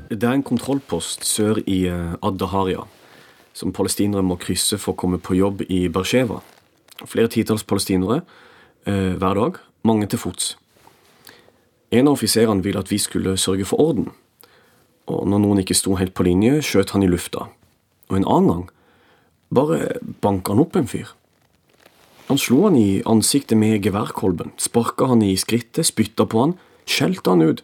Det 0.10 0.28
er 0.28 0.34
en 0.34 0.46
kontrollpost 0.46 1.24
sør 1.26 1.62
i 1.70 1.84
eh, 1.90 2.18
Addaharia 2.26 2.88
som 3.54 3.74
palestinere 3.76 4.26
må 4.26 4.40
krysse 4.42 4.80
for 4.82 4.96
å 4.96 5.00
komme 5.00 5.20
på 5.22 5.38
jobb 5.38 5.66
i 5.70 5.86
Beersheva. 5.94 6.40
Flere 7.06 7.30
titalls 7.32 7.66
palestinere 7.68 8.22
eh, 8.86 9.14
hver 9.18 9.38
dag, 9.38 9.62
mange 9.86 10.10
til 10.10 10.22
fots. 10.22 10.56
En 11.92 12.08
av 12.08 12.16
offiserene 12.16 12.64
ville 12.64 12.80
at 12.80 12.92
vi 12.92 13.00
skulle 13.02 13.38
sørge 13.40 13.68
for 13.68 13.84
orden, 13.84 14.12
og 15.12 15.26
når 15.28 15.42
noen 15.44 15.64
ikke 15.64 15.76
sto 15.76 15.98
helt 16.00 16.14
på 16.16 16.24
linje, 16.24 16.62
skjøt 16.64 16.94
han 16.96 17.04
i 17.04 17.10
lufta. 17.10 17.50
Og 18.12 18.20
en 18.20 18.28
annen 18.28 18.52
gang 18.52 18.70
bare 19.52 19.98
banka 20.24 20.54
han 20.54 20.64
opp 20.64 20.78
en 20.80 20.88
fyr. 20.88 21.10
Han 22.30 22.40
slo 22.40 22.62
han 22.70 22.78
i 22.80 23.02
ansiktet 23.10 23.60
med 23.60 23.82
geværkolben, 23.84 24.54
sparka 24.56 25.10
han 25.12 25.24
i 25.26 25.34
skrittet, 25.40 25.90
spytta 25.90 26.24
på 26.32 26.46
han, 26.46 26.54
skjelte 26.88 27.34
han 27.34 27.44
ut, 27.44 27.64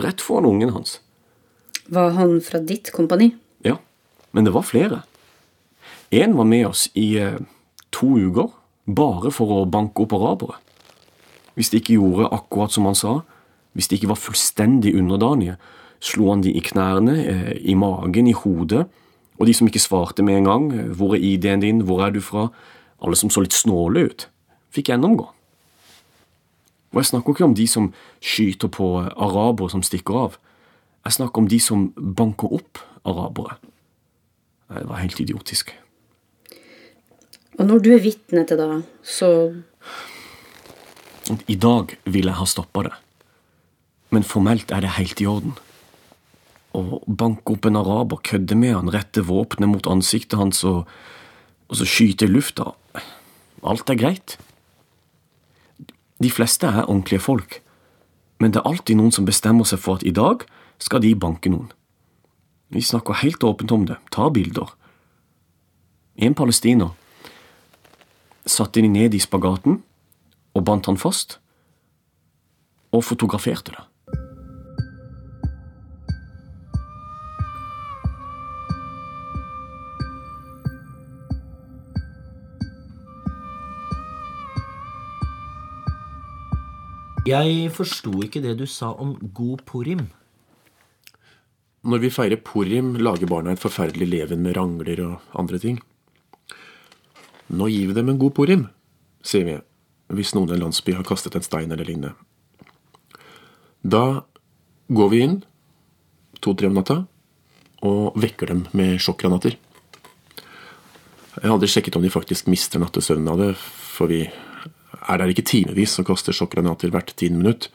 rett 0.00 0.24
foran 0.24 0.48
ungen 0.48 0.72
hans. 0.72 1.00
Var 1.92 2.16
han 2.16 2.38
fra 2.40 2.62
ditt 2.64 2.88
kompani? 2.96 3.34
Ja, 3.64 3.76
men 4.32 4.48
det 4.48 4.54
var 4.56 4.64
flere. 4.64 5.02
En 6.10 6.36
var 6.38 6.48
med 6.48 6.70
oss 6.70 6.86
i 6.96 7.18
eh, 7.20 7.36
to 7.92 8.16
uker, 8.16 8.54
bare 8.86 9.32
for 9.34 9.52
å 9.52 9.68
banke 9.68 10.06
opp 10.06 10.14
arabere. 10.16 10.56
Hvis 11.56 11.72
de 11.72 11.82
ikke 11.82 11.98
gjorde 11.98 12.30
akkurat 12.32 12.72
som 12.72 12.88
han 12.88 12.96
sa, 12.96 13.18
hvis 13.76 13.90
de 13.90 13.98
ikke 13.98 14.08
var 14.08 14.20
fullstendig 14.20 14.94
underdanige, 14.96 15.58
slo 16.00 16.30
han 16.32 16.42
de 16.44 16.52
i 16.52 16.62
knærne, 16.64 17.16
eh, 17.28 17.52
i 17.60 17.74
magen, 17.76 18.26
i 18.26 18.32
hodet, 18.32 18.86
og 19.36 19.46
de 19.46 19.54
som 19.54 19.68
ikke 19.68 19.82
svarte 19.82 20.24
med 20.24 20.38
en 20.38 20.48
gang, 20.48 20.72
eh, 20.72 20.88
hvor 20.96 21.14
er 21.14 21.20
ID-en 21.20 21.60
din, 21.60 21.80
hvor 21.84 22.00
er 22.06 22.10
du 22.10 22.20
fra, 22.20 22.48
alle 23.02 23.16
som 23.16 23.30
så 23.30 23.44
litt 23.44 23.52
snåle 23.52 24.08
ut, 24.08 24.28
fikk 24.72 24.88
gjennomgå. 24.88 25.28
Og 26.92 27.02
jeg 27.02 27.10
snakker 27.12 27.34
ikke 27.34 27.44
om 27.44 27.54
de 27.54 27.66
som 27.68 27.92
skyter 28.24 28.72
på 28.72 29.02
eh, 29.02 29.12
arabere 29.16 29.70
som 29.70 29.84
stikker 29.84 30.16
av. 30.16 30.38
Jeg 31.04 31.18
snakker 31.20 31.44
om 31.44 31.48
de 31.48 31.60
som 31.60 31.90
banker 31.96 32.52
opp 32.52 32.80
arabere. 33.04 33.58
Det 34.72 34.88
var 34.88 35.04
helt 35.04 35.20
idiotisk. 35.20 35.74
Og 37.58 37.66
når 37.66 37.82
du 37.84 37.92
er 37.94 38.02
vitne 38.02 38.42
til 38.48 38.58
det, 38.58 38.82
så 39.04 39.28
I 41.46 41.54
dag 41.54 41.94
ville 42.04 42.32
jeg 42.32 42.38
ha 42.40 42.46
stoppa 42.46 42.82
det, 42.88 42.94
men 44.10 44.26
formelt 44.26 44.70
er 44.70 44.84
det 44.84 44.96
helt 44.96 45.20
i 45.20 45.28
orden. 45.28 45.56
Å 46.76 47.00
banke 47.06 47.56
opp 47.56 47.66
en 47.66 47.78
araber, 47.80 48.20
kødde 48.22 48.58
med 48.58 48.74
han, 48.74 48.90
rette 48.92 49.24
våpenet 49.26 49.70
mot 49.70 49.88
ansiktet 49.90 50.38
hans 50.38 50.62
og, 50.68 50.84
og 51.66 51.78
så 51.80 51.88
skyte 51.88 52.28
i 52.28 52.32
lufta 52.32 52.72
Alt 53.66 53.90
er 53.90 53.98
greit. 53.98 54.36
De 56.22 56.28
fleste 56.30 56.68
er 56.68 56.84
ordentlige 56.84 57.24
folk, 57.24 57.56
men 58.38 58.52
det 58.52 58.60
er 58.60 58.68
alltid 58.68 59.00
noen 59.00 59.10
som 59.12 59.26
bestemmer 59.26 59.66
seg 59.66 59.80
for 59.82 59.98
at 59.98 60.04
i 60.06 60.14
dag 60.14 60.44
skal 60.78 61.02
de 61.02 61.16
banke 61.18 61.50
noen. 61.50 61.72
Vi 62.70 62.84
snakker 62.84 63.18
helt 63.24 63.42
åpent 63.42 63.72
om 63.72 63.88
det, 63.88 63.96
tar 64.14 64.30
bilder. 64.30 64.70
En 66.16 66.34
palestiner 66.34 66.92
satte 68.46 68.80
de 68.80 68.88
ned 68.88 69.14
i 69.14 69.20
spagaten 69.22 69.80
og 70.54 70.64
bandt 70.64 70.86
han 70.86 71.00
fast, 71.00 71.38
og 72.94 73.04
fotograferte 73.04 73.74
det. 73.74 73.84
Jeg 87.26 87.72
forsto 87.74 88.12
ikke 88.22 88.42
det 88.44 88.54
du 88.60 88.66
sa 88.70 88.92
om 88.94 89.16
god 89.34 89.64
purim. 89.66 90.06
Når 91.86 92.02
vi 92.02 92.10
feirer 92.10 92.42
purim, 92.42 92.94
lager 93.02 93.30
barna 93.30 93.54
et 93.54 93.62
forferdelig 93.62 94.08
leven 94.10 94.42
med 94.42 94.56
rangler 94.58 95.02
og 95.02 95.38
andre 95.38 95.58
ting. 95.62 95.80
Nå 97.50 97.68
gir 97.70 97.90
vi 97.90 97.98
dem 97.98 98.10
en 98.10 98.18
god 98.18 98.34
purim, 98.34 98.64
sier 99.26 99.46
vi, 99.46 99.58
hvis 100.14 100.34
noen 100.34 100.50
i 100.50 100.56
en 100.56 100.64
landsby 100.66 100.94
har 100.98 101.06
kastet 101.06 101.34
en 101.38 101.46
stein 101.46 101.70
eller 101.70 101.86
lignende. 101.86 102.14
Da 103.86 104.22
går 104.90 105.12
vi 105.12 105.22
inn 105.26 105.36
to-tre 106.42 106.70
om 106.70 106.78
natta 106.78 107.04
og 107.86 108.18
vekker 108.18 108.50
dem 108.50 108.66
med 108.74 108.98
sjokkgranater. 109.02 109.58
Jeg 111.36 111.44
har 111.44 111.54
aldri 111.54 111.68
sjekket 111.70 111.98
om 111.98 112.06
de 112.06 112.10
faktisk 112.10 112.46
mister 112.50 112.82
nattesøvnen 112.82 113.30
av 113.30 113.42
det, 113.42 113.52
for 113.58 114.10
vi 114.10 114.24
er 115.06 115.20
der 115.20 115.30
ikke 115.30 115.46
timevis 115.46 115.98
og 116.00 116.08
kaster 116.10 116.34
sjokkgranater 116.34 116.90
hvert 116.90 117.12
tiende 117.18 117.42
minutt. 117.42 117.68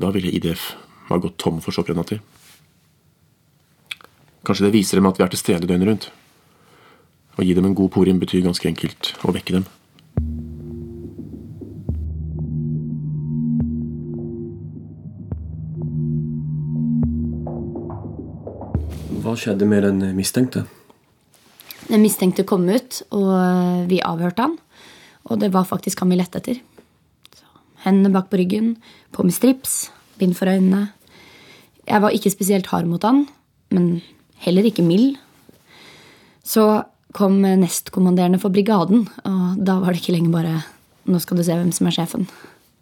Da 0.00 0.10
ville 0.14 0.32
IDF 0.32 0.72
ha 1.10 1.18
gått 1.20 1.38
tom 1.42 1.60
for 1.64 1.74
sjokkgranater. 1.76 2.22
Kanskje 4.46 4.68
det 4.68 4.76
viser 4.76 5.00
dem 5.00 5.08
at 5.10 5.18
vi 5.18 5.26
er 5.26 5.32
til 5.32 5.42
stede 5.42 5.68
døgnet 5.68 5.90
rundt. 5.90 6.08
Å 7.36 7.44
gi 7.44 7.52
dem 7.56 7.66
en 7.68 7.76
god 7.76 7.92
porim 7.92 8.20
betyr 8.22 8.46
ganske 8.46 8.68
enkelt 8.70 9.12
å 9.26 9.34
vekke 9.34 9.58
dem. 9.58 9.66
Hva 19.20 19.34
skjedde 19.36 19.66
med 19.68 19.84
den 19.84 20.14
mistenkte? 20.16 20.64
Den 21.90 22.02
mistenkte 22.02 22.46
kom 22.46 22.64
ut, 22.70 23.02
og 23.14 23.90
vi 23.90 23.98
avhørte 24.02 24.46
han. 24.46 24.56
Og 25.26 25.40
det 25.42 25.52
var 25.54 25.66
faktisk 25.68 26.02
han 26.02 26.12
vi 26.12 26.18
lette 26.20 26.40
etter. 26.40 26.60
Så, 27.34 27.46
hendene 27.86 28.14
bak 28.14 28.30
på 28.30 28.38
ryggen, 28.40 28.76
på 29.12 29.26
med 29.26 29.34
strips, 29.34 29.88
bind 30.20 30.36
for 30.38 30.50
øynene. 30.50 30.88
Jeg 31.86 32.02
var 32.02 32.14
ikke 32.14 32.32
spesielt 32.34 32.70
hard 32.72 32.88
mot 32.90 33.02
han, 33.06 33.26
men 33.74 34.00
heller 34.42 34.66
ikke 34.66 34.84
mild. 34.86 35.16
Så 36.46 36.84
kom 37.16 37.40
nestkommanderende 37.42 38.38
for 38.42 38.52
brigaden, 38.52 39.06
og 39.24 39.60
da 39.66 39.78
var 39.80 39.94
det 39.94 40.02
ikke 40.02 40.16
lenger 40.18 40.34
bare 40.34 40.56
Nå 41.06 41.20
skal 41.22 41.38
du 41.38 41.44
se 41.46 41.54
hvem 41.54 41.68
som 41.70 41.86
er 41.86 41.94
sjefen. 41.94 42.24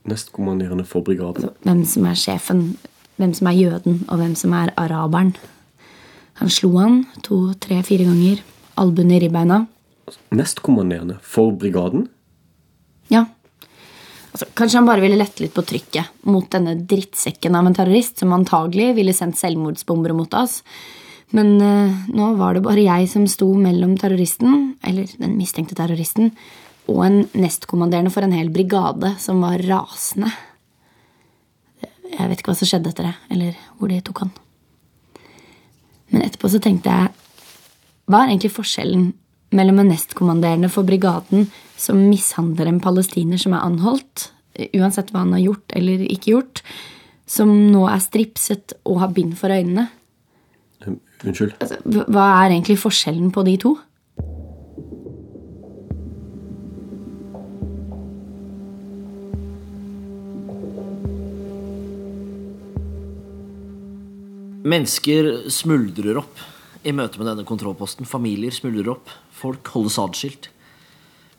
Nestkommanderende 0.09 0.87
for 0.89 1.05
brigaden. 1.05 1.51
Hvem 1.61 1.83
som 1.85 2.07
er 2.09 2.17
sjefen, 2.17 2.63
hvem 3.21 3.35
som 3.37 3.51
er 3.51 3.59
jøden, 3.59 3.99
og 4.09 4.17
hvem 4.17 4.33
som 4.33 4.55
er 4.57 4.73
araberen. 4.81 5.35
Han 6.41 6.49
slo 6.49 6.71
han 6.79 7.03
to, 7.21 7.53
tre, 7.61 7.83
fire 7.85 8.07
ganger. 8.09 8.41
Albuen 8.81 9.13
i 9.13 9.19
ribbeina. 9.21 9.67
Nestkommanderende 10.33 11.19
for 11.21 11.53
brigaden? 11.53 12.09
Altså, 14.35 14.49
kanskje 14.59 14.81
han 14.81 14.89
bare 14.89 15.03
ville 15.05 15.19
lette 15.19 15.45
litt 15.45 15.55
på 15.55 15.63
trykket 15.63 16.27
mot 16.27 16.49
denne 16.51 16.75
drittsekken 16.91 17.55
av 17.55 17.69
en 17.69 17.77
terrorist 17.77 18.19
som 18.19 18.35
antagelig 18.35 18.91
ville 18.97 19.15
sendt 19.15 19.39
selvmordsbomber 19.39 20.15
mot 20.17 20.35
oss. 20.35 20.59
Men 21.35 21.55
eh, 21.63 22.01
nå 22.11 22.33
var 22.41 22.57
det 22.57 22.65
bare 22.67 22.83
jeg 22.83 23.07
som 23.13 23.29
sto 23.31 23.47
mellom 23.55 23.95
terroristen, 23.99 24.75
eller 24.83 25.07
den 25.21 25.37
mistenkte 25.39 25.79
terroristen, 25.79 26.33
og 26.91 27.01
en 27.07 27.21
nestkommanderende 27.39 28.11
for 28.13 28.27
en 28.27 28.35
hel 28.35 28.51
brigade 28.53 29.15
som 29.23 29.39
var 29.43 29.63
rasende. 29.65 30.33
Jeg 32.11 32.27
vet 32.31 32.43
ikke 32.43 32.53
hva 32.53 32.59
som 32.59 32.71
skjedde 32.71 32.91
etter 32.91 33.09
det, 33.09 33.15
eller 33.35 33.63
hvor 33.79 33.91
de 33.91 34.03
tok 34.05 34.25
han. 34.27 34.35
Men 36.11 36.27
etterpå 36.27 36.51
så 36.51 36.61
tenkte 36.63 36.91
jeg 36.91 37.13
Hva 38.05 38.19
er 38.21 38.35
egentlig 38.35 38.53
forskjellen 38.53 39.13
mellom 39.55 39.81
en 39.83 39.93
nestkommanderende 39.93 40.71
for 40.73 40.87
brigaden 40.87 41.49
som 41.79 42.01
mishandler 42.09 42.71
en 42.71 42.83
palestiner 42.83 43.41
som 43.41 43.55
er 43.55 43.65
anholdt, 43.67 44.29
uansett 44.75 45.11
hva 45.13 45.25
han 45.25 45.35
har 45.37 45.45
gjort 45.45 45.75
eller 45.79 46.05
ikke 46.07 46.35
gjort, 46.35 46.63
som 47.27 47.51
nå 47.73 47.87
er 47.89 48.03
stripset 48.05 48.77
og 48.85 49.01
har 49.03 49.15
bind 49.17 49.35
for 49.39 49.55
øynene? 49.55 49.89
Um, 50.85 51.01
unnskyld? 51.25 51.57
Altså, 51.63 51.81
hva 51.87 52.29
er 52.45 52.53
egentlig 52.53 52.79
forskjellen 52.83 53.33
på 53.35 53.47
de 53.47 53.59
to? 53.65 53.77
Mennesker 64.65 65.51
smuldrer 65.53 66.23
opp 66.23 66.41
i 66.85 66.93
møte 66.93 67.21
med 67.21 67.31
denne 67.31 67.47
kontrollposten. 67.49 68.09
Familier 68.09 68.53
smuldrer 68.55 68.93
opp. 68.95 69.13
Folk 69.35 69.71
holdes 69.75 69.97
adskilt. 70.01 70.51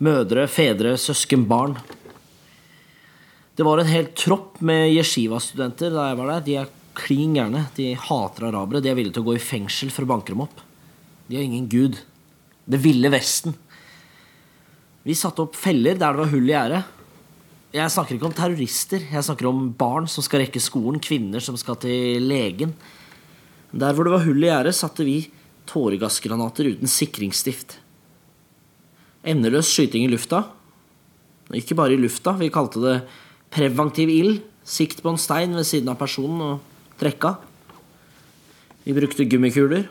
Mødre, 0.03 0.47
fedre, 0.51 0.95
søsken, 0.99 1.45
barn. 1.47 1.77
Det 3.55 3.63
var 3.63 3.79
en 3.79 3.87
hel 3.87 4.09
tropp 4.17 4.59
med 4.65 4.89
yeshiva-studenter 4.91 5.93
da 5.93 6.09
jeg 6.09 6.19
var 6.19 6.31
der. 6.33 6.45
De 6.47 6.57
er 6.63 6.73
klin 6.97 7.37
gærne. 7.37 7.67
De 7.77 7.93
hater 7.95 8.49
arabere. 8.49 8.81
De 8.83 8.91
er 8.91 8.97
villige 8.97 9.15
til 9.15 9.23
å 9.23 9.29
gå 9.29 9.37
i 9.37 9.43
fengsel 9.43 9.93
for 9.93 10.07
å 10.07 10.11
banke 10.15 10.33
dem 10.33 10.43
opp. 10.43 10.59
De 11.29 11.37
har 11.37 11.45
ingen 11.45 11.69
gud. 11.71 12.01
Det 12.65 12.81
ville 12.81 13.13
Vesten. 13.13 13.55
Vi 15.05 15.13
satte 15.13 15.45
opp 15.45 15.55
feller 15.57 15.97
der 15.99 16.15
det 16.15 16.23
var 16.23 16.33
hull 16.33 16.49
i 16.49 16.55
gjerdet. 16.55 16.83
Jeg 17.75 17.91
snakker 17.91 18.15
ikke 18.15 18.29
om 18.29 18.35
terrorister. 18.35 19.03
Jeg 19.11 19.27
snakker 19.27 19.49
om 19.49 19.65
barn 19.77 20.07
som 20.09 20.23
skal 20.25 20.41
rekke 20.45 20.61
skolen, 20.63 21.01
kvinner 21.03 21.43
som 21.43 21.57
skal 21.59 21.77
til 21.81 22.23
legen. 22.25 22.73
Der 23.75 23.93
hvor 23.93 24.07
det 24.07 24.13
var 24.15 24.23
hull 24.23 24.43
i 24.43 24.49
gjerdet, 24.49 24.75
satte 24.77 25.05
vi 25.05 25.19
tåregassgranater 25.69 26.71
uten 26.73 26.89
sikringsstift. 26.89 27.79
Endeløs 29.25 29.69
skyting 29.71 30.05
i 30.05 30.11
lufta. 30.11 30.43
Ikke 31.53 31.77
bare 31.77 31.95
i 31.95 31.99
lufta, 32.01 32.35
vi 32.37 32.51
kalte 32.53 32.81
det 32.83 32.95
preventiv 33.53 34.11
ild. 34.11 34.41
Sikt 34.65 35.03
på 35.05 35.11
en 35.13 35.21
stein 35.21 35.53
ved 35.53 35.67
siden 35.67 35.91
av 35.91 35.99
personen 35.99 36.41
og 36.41 36.97
trekka. 37.01 37.35
Vi 38.85 38.93
brukte 38.93 39.27
gummikuler, 39.29 39.87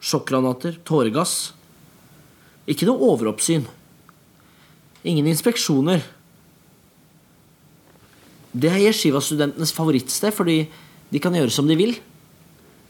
sjokkgranater, 0.00 0.78
tåregass. 0.88 1.52
Ikke 2.68 2.88
noe 2.88 3.00
overoppsyn. 3.12 3.64
Ingen 5.08 5.28
inspeksjoner. 5.30 6.02
Det 8.52 8.70
er 8.72 8.82
Yeshiva-studentenes 8.88 9.72
favorittsted, 9.76 10.34
fordi 10.34 10.62
de 11.12 11.20
kan 11.22 11.36
gjøre 11.36 11.52
som 11.52 11.68
de 11.68 11.76
vil. 11.78 11.94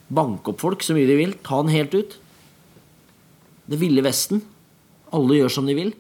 Banke 0.09 0.55
opp 0.55 0.62
folk 0.62 0.83
så 0.83 0.96
mye 0.96 1.09
de 1.09 1.18
vil, 1.18 1.35
ta 1.44 1.61
den 1.62 1.74
helt 1.74 1.94
ut. 1.94 2.18
Det 3.69 3.77
ville 3.77 4.03
Vesten. 4.03 4.41
Alle 5.13 5.37
gjør 5.37 5.53
som 5.53 5.67
de 5.69 5.75
vil. 5.77 5.91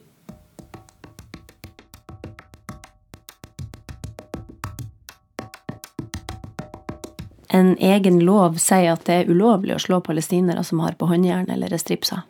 En 7.48 7.74
egen 7.76 8.20
lov 8.24 8.56
sier 8.62 8.94
at 8.94 9.04
det 9.04 9.14
er 9.18 9.30
ulovlig 9.32 9.74
å 9.74 9.82
slå 9.82 9.98
palestinere 10.04 10.62
som 10.64 10.80
har 10.84 10.96
på 10.96 11.08
håndjern 11.10 11.50
eller 11.52 11.72
er 11.74 11.82
stripsa. 11.82 12.22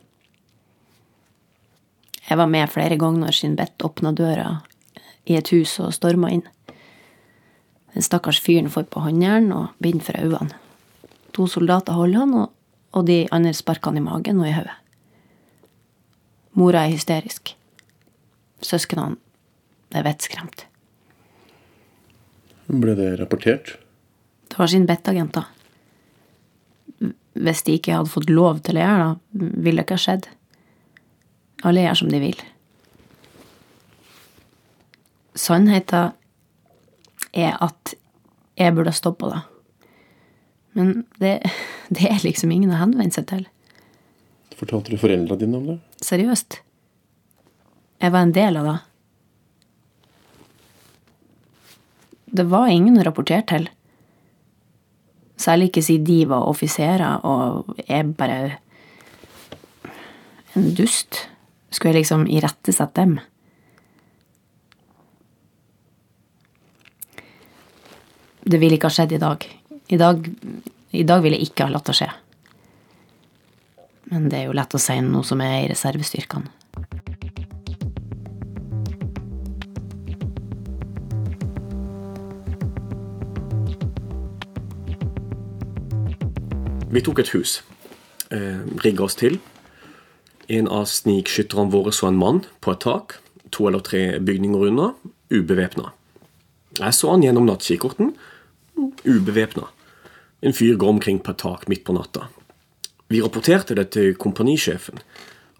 Jeg 2.28 2.38
var 2.40 2.50
med 2.50 2.70
flere 2.72 2.98
ganger 2.98 3.28
når 3.28 3.38
Shin 3.38 3.54
Bet 3.58 3.86
åpna 3.86 4.12
døra 4.12 4.48
i 5.28 5.38
et 5.38 5.52
hus 5.54 5.76
og 5.84 5.94
storma 5.94 6.32
inn. 6.34 6.42
Den 7.94 8.06
stakkars 8.06 8.40
fyren 8.42 8.72
får 8.74 8.90
på 8.90 9.04
håndjern 9.06 9.52
og 9.54 9.78
bind 9.78 10.02
for 10.02 10.18
øynene. 10.18 10.58
To 11.36 11.46
soldater 11.46 11.94
holder 11.94 12.24
han, 12.24 12.36
og 12.90 13.06
de 13.06 13.22
andre 13.30 13.54
sparker 13.54 13.92
han 13.92 14.02
i 14.02 14.06
magen 14.08 14.42
og 14.42 14.50
i 14.50 14.56
hodet. 14.56 14.74
Mora 16.58 16.82
er 16.86 16.96
hysterisk. 16.96 17.52
Søsknene 18.66 19.14
er 19.94 20.06
vettskremt. 20.06 20.64
Ble 22.68 22.96
det 22.98 23.12
rapportert? 23.20 23.76
Det 24.50 24.58
var 24.58 24.70
sin 24.72 24.88
bettagenter. 24.88 25.46
Hvis 27.38 27.62
de 27.62 27.76
ikke 27.78 27.94
hadde 27.94 28.10
fått 28.10 28.32
lov 28.32 28.58
til 28.66 28.80
å 28.80 28.82
gjøre 28.82 29.06
det, 29.06 29.50
ville 29.62 29.78
det 29.78 29.86
ikke 29.86 29.98
ha 30.00 30.02
skjedd. 30.02 30.26
Alle 31.68 31.84
gjør 31.84 32.00
som 32.00 32.10
de 32.10 32.22
vil. 32.22 32.42
Sannheten 35.38 36.16
er 37.38 37.54
at 37.62 37.94
jeg 38.58 38.74
burde 38.74 38.90
ha 38.90 38.98
stoppa 38.98 39.30
det. 39.30 39.42
Men 40.74 40.90
det, 41.22 41.36
det 41.94 42.10
er 42.10 42.24
liksom 42.26 42.50
ingen 42.54 42.74
å 42.74 42.80
henvende 42.82 43.14
seg 43.14 43.28
til. 43.30 43.46
Fortalte 44.58 44.90
du 44.90 44.98
foreldra 44.98 45.38
dine 45.38 45.60
om 45.60 45.70
det? 45.70 45.78
Seriøst. 46.04 46.60
Jeg 47.98 48.14
var 48.14 48.22
en 48.22 48.34
del 48.34 48.56
av 48.60 48.68
det. 48.68 48.76
Det 52.38 52.44
var 52.46 52.68
ingen 52.70 53.00
å 53.00 53.06
rapportere 53.06 53.42
til. 53.48 53.66
Særlig 55.38 55.70
ikke 55.70 55.82
siden 55.86 56.06
de 56.06 56.18
var 56.30 56.46
offiserer, 56.50 57.24
og 57.24 57.74
jeg 57.88 58.14
bare 58.18 58.58
En 60.56 60.74
dust. 60.74 61.28
Skulle 61.70 61.92
jeg 61.92 62.00
liksom 62.00 62.26
irettesette 62.26 63.00
dem? 63.00 63.18
Det 68.48 68.58
ville 68.58 68.78
ikke 68.78 68.88
ha 68.88 68.96
skjedd 68.96 69.12
i 69.12 69.20
dag. 69.20 69.44
I 69.92 69.98
dag, 70.00 70.24
dag 71.04 71.22
ville 71.22 71.36
jeg 71.36 71.50
ikke 71.50 71.68
ha 71.68 71.74
latt 71.74 71.90
det 71.90 71.98
skje. 72.00 72.08
Men 74.10 74.30
det 74.32 74.40
er 74.40 74.48
jo 74.48 74.56
lett 74.56 74.74
å 74.74 74.80
si 74.80 74.96
noe 75.04 75.26
som 75.26 75.40
er 75.44 75.66
i 75.66 75.68
reservestyrkene. 75.70 76.48
Vi 86.88 87.02
tok 87.04 87.20
et 87.20 87.34
hus. 87.36 87.58
Eh, 88.32 88.64
rigga 88.80 89.04
oss 89.04 89.16
til. 89.20 89.36
En 90.48 90.70
av 90.72 90.86
snikskytterne 90.88 91.68
våre 91.70 91.92
så 91.92 92.08
en 92.08 92.16
mann 92.16 92.40
på 92.64 92.72
et 92.72 92.80
tak, 92.80 93.18
to 93.52 93.68
eller 93.68 93.84
tre 93.84 94.18
bygninger 94.24 94.70
unna, 94.70 94.94
ubevæpna. 95.28 95.92
Jeg 96.78 96.96
så 96.96 97.12
han 97.12 97.22
gjennom 97.26 97.44
nattkikkerten, 97.44 98.14
ubevæpna. 99.04 99.68
En 100.40 100.56
fyr 100.56 100.80
går 100.80 100.96
omkring 100.96 101.20
på 101.20 101.34
et 101.34 101.42
tak 101.44 101.68
midt 101.68 101.84
på 101.84 101.92
natta. 101.92 102.30
Vi 103.08 103.22
rapporterte 103.24 103.74
det 103.74 103.90
til 103.96 104.14
kompanisjefen. 104.14 104.98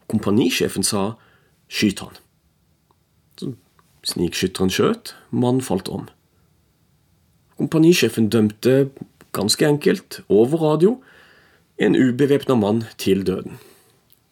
Kompanisjefen 0.09 0.83
sa 0.83 1.17
'skyt 1.69 2.01
han'. 2.01 2.19
Så 3.37 3.55
Snikskytteren 4.05 4.71
skjøt, 4.71 5.15
mannen 5.31 5.61
falt 5.61 5.89
om. 5.89 6.09
Kompanisjefen 7.59 8.29
dømte 8.29 8.91
ganske 9.33 9.67
enkelt, 9.67 10.21
over 10.29 10.59
radio, 10.59 11.03
en 11.79 11.97
ubevæpna 11.97 12.55
mann 12.55 12.85
til 12.99 13.27
døden. 13.27 13.59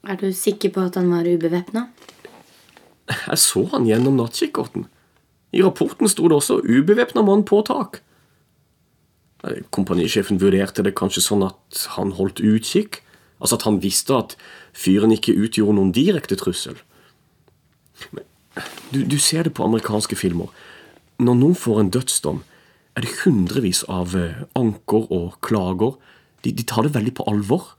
Er 0.04 0.16
du 0.16 0.32
sikker 0.32 0.70
på 0.70 0.80
at 0.80 0.94
han 0.94 1.10
var 1.10 1.26
ubevæpna? 1.26 1.88
Jeg 3.08 3.38
så 3.38 3.64
han 3.70 3.86
gjennom 3.86 4.16
nattkikkerten. 4.16 4.86
I 5.52 5.62
rapporten 5.62 6.08
sto 6.08 6.28
det 6.28 6.36
også 6.36 6.60
'ubevæpna 6.60 7.22
mann 7.22 7.44
på 7.44 7.62
tak'. 7.68 8.00
Kompanisjefen 9.70 10.40
vurderte 10.40 10.82
det 10.82 10.94
kanskje 10.94 11.22
sånn 11.22 11.42
at 11.46 11.86
han 11.96 12.12
holdt 12.12 12.40
utkikk, 12.40 13.02
altså 13.40 13.58
at 13.58 13.66
han 13.68 13.80
visste 13.82 14.16
at 14.16 14.36
fyren 14.76 15.12
ikke 15.14 15.36
utgjorde 15.36 15.76
noen 15.78 15.92
direkte 15.96 16.38
trussel. 16.40 16.78
Men 18.12 18.24
du, 18.92 19.02
du 19.04 19.18
ser 19.20 19.46
det 19.46 19.54
på 19.56 19.64
amerikanske 19.64 20.16
filmer. 20.16 20.52
Når 21.20 21.38
noen 21.40 21.56
får 21.58 21.80
en 21.80 21.92
dødsdom, 21.92 22.42
er 22.96 23.04
det 23.04 23.12
hundrevis 23.24 23.82
av 23.92 24.14
eh, 24.16 24.44
anker 24.56 25.08
og 25.12 25.36
klager. 25.44 25.96
De, 26.44 26.52
de 26.52 26.64
tar 26.64 26.86
det 26.86 26.94
veldig 26.96 27.12
på 27.18 27.26
alvor. 27.28 27.74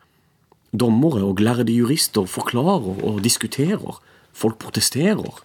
Dommere 0.77 1.23
og 1.25 1.41
lærde 1.41 1.73
jurister 1.73 2.27
forklarer 2.29 3.01
og 3.01 3.23
diskuterer. 3.25 4.01
Folk 4.37 4.59
protesterer. 4.61 5.41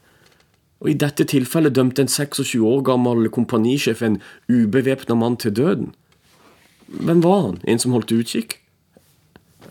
Og 0.83 0.91
I 0.91 0.99
dette 0.99 1.25
tilfellet 1.31 1.77
dømte 1.77 2.05
en 2.05 2.11
26 2.11 2.59
år 2.67 2.83
gammel 2.85 3.31
kompanisjef 3.33 4.03
en 4.03 4.19
ubevæpna 4.51 5.15
mann 5.17 5.39
til 5.41 5.55
døden. 5.57 5.93
Hvem 6.89 7.23
var 7.25 7.41
han? 7.47 7.61
En 7.65 7.79
som 7.79 7.95
holdt 7.95 8.13
utkikk? 8.13 8.59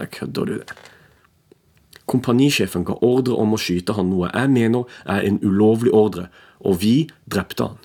Jeg 0.02 0.10
kødder 0.10 0.46
du? 0.46 0.60
Kompanisjefen 2.10 2.84
ga 2.84 2.98
ordre 3.06 3.38
om 3.38 3.54
å 3.54 3.62
skyte 3.62 3.94
han, 3.94 4.10
noe 4.10 4.32
jeg 4.34 4.50
mener 4.50 4.90
er 5.06 5.28
en 5.28 5.38
ulovlig 5.46 5.94
ordre, 5.94 6.28
og 6.60 6.82
vi 6.82 7.06
drepte 7.30 7.70
han. 7.70 7.80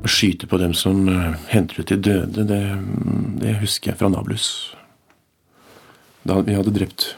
Å 0.00 0.08
skyte 0.08 0.46
på 0.48 0.58
dem 0.62 0.72
som 0.78 1.08
eh, 1.10 1.34
henter 1.50 1.82
ut 1.82 1.90
de 1.90 1.98
døde, 1.98 2.46
det, 2.46 2.62
det 3.42 3.58
husker 3.60 3.92
jeg 3.92 4.00
fra 4.00 4.08
Nablus. 4.14 4.46
Da 6.24 6.38
vi 6.46 6.54
hadde 6.56 6.72
drept 6.76 7.14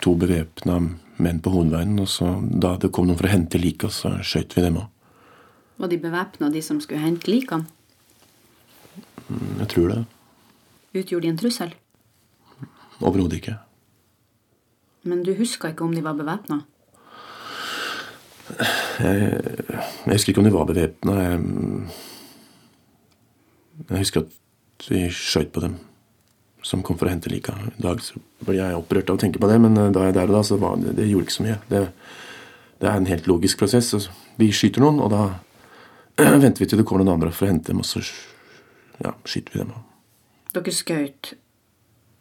to 0.00 0.14
bevæpna 0.18 0.78
menn 1.20 1.40
på 1.42 1.52
hovedveien, 1.52 1.98
og 2.00 2.08
så 2.08 2.32
da 2.40 2.76
det 2.80 2.92
kom 2.94 3.08
noen 3.08 3.18
for 3.18 3.28
å 3.28 3.34
hente 3.34 3.60
lika, 3.60 3.90
så 3.92 4.16
skjøt 4.24 4.56
vi 4.56 4.64
dem 4.64 4.80
òg. 4.80 4.88
Var 5.80 5.92
de 5.92 5.98
bevæpna, 6.00 6.50
de 6.52 6.62
som 6.64 6.80
skulle 6.80 7.00
hente 7.00 7.30
likene? 7.30 7.68
Jeg 9.30 9.68
tror 9.72 9.92
det. 9.92 10.00
Utgjorde 10.96 11.24
de 11.24 11.30
en 11.30 11.38
trussel? 11.40 11.74
Overhodet 13.00 13.38
ikke. 13.38 13.56
Men 15.08 15.22
du 15.24 15.32
huska 15.38 15.70
ikke 15.72 15.86
om 15.86 15.94
de 15.94 16.02
var 16.04 16.18
bevæpna? 16.18 16.60
Jeg, 19.00 19.40
jeg 20.04 20.12
husker 20.12 20.32
ikke 20.32 20.42
om 20.42 20.48
de 20.48 20.52
var 20.52 20.66
bevæpna. 20.68 21.14
Jeg, 21.22 21.38
jeg 23.86 24.02
husker 24.02 24.26
at 24.26 24.90
vi 24.90 25.06
skjøt 25.14 25.54
på 25.54 25.62
dem. 25.64 25.78
Som 26.66 26.82
kom 26.84 26.98
for 27.00 27.08
å 27.08 27.12
hente 27.12 27.30
liket. 27.32 27.56
I 27.78 27.82
dag 27.82 28.02
så 28.04 28.20
blir 28.44 28.58
jeg 28.60 28.78
opprørt 28.78 29.10
av 29.10 29.18
å 29.18 29.22
tenke 29.22 29.40
på 29.42 29.48
det, 29.50 29.58
men 29.62 29.78
da 29.94 30.06
jeg 30.06 30.16
der 30.16 30.30
og 30.30 30.38
da, 30.38 30.42
så 30.46 30.58
var 30.60 30.80
det, 30.80 30.96
det 30.98 31.08
gjorde 31.08 31.28
ikke 31.28 31.36
så 31.38 31.46
mye. 31.46 31.58
Det, 31.70 31.84
det 32.82 32.90
er 32.90 32.98
en 32.98 33.08
helt 33.10 33.28
logisk 33.30 33.62
prosess. 33.62 33.92
Vi 34.40 34.50
skyter 34.54 34.84
noen, 34.84 35.00
og 35.04 35.12
da 35.14 35.22
venter 36.44 36.60
vi 36.62 36.68
til 36.70 36.80
det 36.80 36.86
kommer 36.88 37.04
noen 37.04 37.18
andre 37.18 37.32
for 37.34 37.48
å 37.48 37.52
hente 37.52 37.72
dem, 37.72 37.82
og 37.82 37.88
så 37.88 38.02
ja, 39.00 39.14
skyter 39.24 39.56
vi 39.56 39.62
dem. 39.64 39.74
Dere 40.54 40.74
skjøt. 40.74 41.34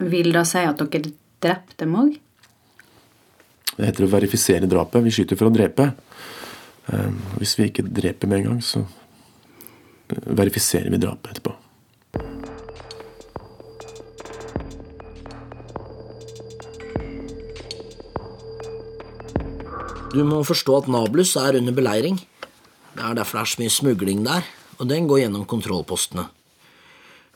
Vil 0.09 0.31
da 0.35 0.45
si 0.47 0.63
at 0.63 0.79
dere 0.79 1.13
drepte 1.43 1.81
dem 1.83 1.95
òg? 1.99 2.17
Det 3.75 3.87
heter 3.87 4.05
å 4.05 4.11
verifisere 4.11 4.67
drapet. 4.67 5.03
Vi 5.05 5.13
skyter 5.15 5.39
for 5.39 5.47
å 5.49 5.55
drepe. 5.55 5.91
Hvis 7.39 7.55
vi 7.59 7.69
ikke 7.69 7.85
dreper 7.85 8.27
med 8.27 8.41
en 8.41 8.47
gang, 8.49 8.61
så 8.63 8.83
verifiserer 10.09 10.91
vi 10.91 10.99
drapet 10.99 11.35
etterpå. 11.35 11.53
Du 20.09 20.23
må 20.25 20.39
forstå 20.41 20.73
at 20.73 20.87
Nablus 20.89 21.35
er 21.37 21.59
under 21.59 21.75
beleiring. 21.75 22.15
Det 22.95 23.03
er 23.05 23.17
derfor 23.19 23.37
det 23.37 23.43
er 23.43 23.51
så 23.51 23.61
mye 23.61 23.73
smugling 23.73 24.23
der, 24.25 24.47
og 24.81 24.89
den 24.89 25.05
går 25.09 25.21
gjennom 25.21 25.45
kontrollpostene. 25.45 26.25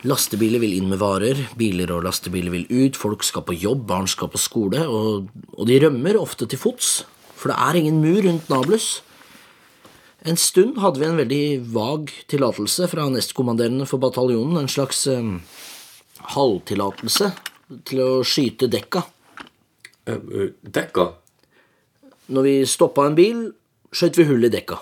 Lastebiler 0.09 0.59
vil 0.59 0.73
inn 0.79 0.89
med 0.89 0.97
varer, 0.99 1.37
biler 1.55 1.93
og 1.93 2.01
lastebiler 2.07 2.51
vil 2.51 2.65
ut, 2.71 2.97
folk 2.97 3.23
skal 3.23 3.45
på 3.45 3.55
jobb, 3.55 3.85
barn 3.87 4.09
skal 4.09 4.31
på 4.33 4.41
skole, 4.41 4.81
og, 4.89 5.29
og 5.53 5.69
de 5.69 5.77
rømmer 5.85 6.17
ofte 6.19 6.49
til 6.49 6.59
fots, 6.59 7.03
for 7.37 7.53
det 7.53 7.59
er 7.61 7.79
ingen 7.79 8.01
mur 8.01 8.19
rundt 8.25 8.49
Nablus. 8.51 8.89
En 10.25 10.39
stund 10.39 10.81
hadde 10.81 10.99
vi 10.99 11.07
en 11.11 11.21
veldig 11.21 11.45
vag 11.77 12.11
tillatelse 12.31 12.89
fra 12.89 13.05
nestkommanderende 13.13 13.85
for 13.87 14.01
bataljonen, 14.01 14.57
en 14.59 14.71
slags 14.71 15.05
eh, 15.13 15.33
halvtillatelse 16.33 17.35
til 17.85 18.01
å 18.01 18.13
skyte 18.25 18.71
dekka. 18.71 19.05
Eh, 20.09 20.49
dekka? 20.65 21.11
Når 22.31 22.45
vi 22.47 22.55
stoppa 22.69 23.07
en 23.09 23.17
bil, 23.17 23.43
skjøt 23.91 24.17
vi 24.19 24.25
hull 24.29 24.47
i 24.47 24.51
dekka. 24.53 24.77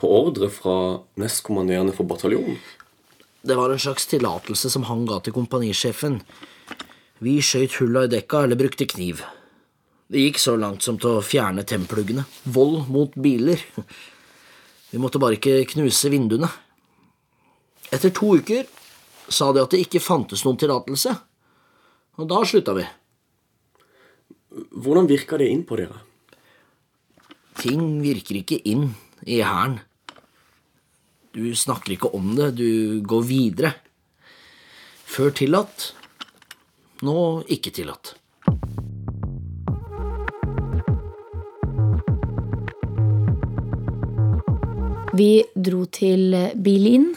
På 0.00 0.08
ordre 0.24 0.48
fra 0.52 0.76
nestkommanderende 1.20 1.92
for 1.96 2.08
bataljonen? 2.08 2.56
Det 3.44 3.56
var 3.58 3.70
en 3.70 3.80
slags 3.80 4.06
tillatelse 4.08 4.70
som 4.72 4.86
han 4.88 5.04
ga 5.04 5.18
til 5.20 5.34
kompanisjefen. 5.36 6.22
Vi 7.20 7.36
skjøt 7.44 7.76
hulla 7.82 8.06
i 8.06 8.12
dekka 8.14 8.46
eller 8.46 8.56
brukte 8.56 8.88
kniv. 8.88 9.20
Det 10.08 10.22
gikk 10.22 10.40
så 10.40 10.54
langt 10.56 10.84
som 10.84 10.96
til 11.00 11.18
å 11.18 11.24
fjerne 11.24 11.66
templuggene. 11.68 12.24
Vold 12.48 12.88
mot 12.92 13.12
biler. 13.20 13.60
Vi 14.90 15.00
måtte 15.02 15.20
bare 15.20 15.36
ikke 15.36 15.66
knuse 15.74 16.08
vinduene. 16.12 16.48
Etter 17.92 18.12
to 18.14 18.32
uker 18.40 18.64
sa 19.28 19.50
de 19.52 19.62
at 19.64 19.72
det 19.72 19.84
ikke 19.84 20.02
fantes 20.02 20.44
noen 20.44 20.58
tillatelse, 20.60 21.12
og 22.20 22.28
da 22.30 22.40
slutta 22.46 22.74
vi. 22.76 22.84
Hvordan 24.72 25.08
virka 25.10 25.38
det 25.40 25.50
inn 25.50 25.64
på 25.66 25.76
dere? 25.80 26.00
Ting 27.60 28.02
virker 28.02 28.40
ikke 28.40 28.58
inn 28.68 28.88
i 29.26 29.40
hæren. 29.44 29.78
Du 31.34 31.46
snakker 31.56 31.94
ikke 31.94 32.12
om 32.14 32.34
det, 32.38 32.54
du 32.58 33.00
går 33.02 33.22
videre. 33.26 33.72
Før 35.04 35.32
tillatt, 35.34 35.92
nå 37.06 37.16
ikke 37.50 37.72
tillatt. 37.74 38.14
Vi 45.14 45.44
dro 45.54 45.84
til 45.94 46.34
Bilin. 46.58 47.12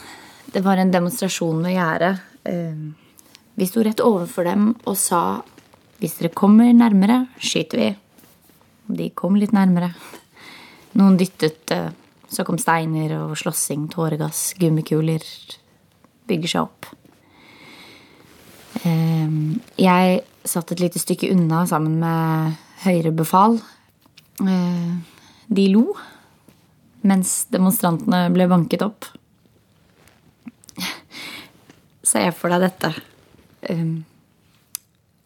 Det 0.54 0.62
var 0.66 0.78
en 0.78 0.92
demonstrasjon 0.94 1.64
ved 1.66 1.74
gjerdet. 1.74 2.14
Vi 3.58 3.66
sto 3.66 3.82
rett 3.82 4.04
overfor 4.06 4.46
dem 4.46 4.68
og 4.86 4.98
sa 5.02 5.22
hvis 5.98 6.20
dere 6.20 6.30
kommer 6.30 6.70
nærmere, 6.78 7.24
skyter 7.42 7.82
vi. 7.82 7.88
De 9.02 9.10
kom 9.18 9.36
litt 9.36 9.56
nærmere. 9.56 9.90
Noen 10.96 11.18
dyttet, 11.20 11.74
så 12.32 12.44
kom 12.48 12.58
steiner 12.62 13.14
og 13.20 13.36
slåssing, 13.40 13.88
tåregass, 13.92 14.54
gummikuler. 14.60 15.24
Bygger 16.28 16.54
seg 16.54 16.62
opp. 16.64 16.88
Jeg 18.84 20.22
satt 20.48 20.72
et 20.72 20.84
lite 20.84 21.02
stykke 21.02 21.32
unna 21.34 21.66
sammen 21.70 21.98
med 22.02 22.58
høyere 22.86 23.12
befal. 23.16 23.60
De 24.38 25.68
lo 25.74 25.86
mens 27.08 27.46
demonstrantene 27.54 28.28
ble 28.34 28.48
banket 28.50 28.84
opp. 28.86 29.08
Se 32.08 32.24
for 32.36 32.54
deg 32.54 32.64
dette. 32.66 32.94
Um, 33.72 34.06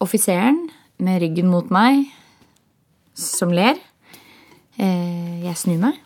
offiseren 0.02 0.64
med 1.02 1.22
ryggen 1.22 1.50
mot 1.50 1.70
meg, 1.74 2.08
som 3.18 3.52
ler. 3.54 3.78
Uh, 4.80 5.42
jeg 5.44 5.58
snur 5.60 5.80
meg. 5.82 6.00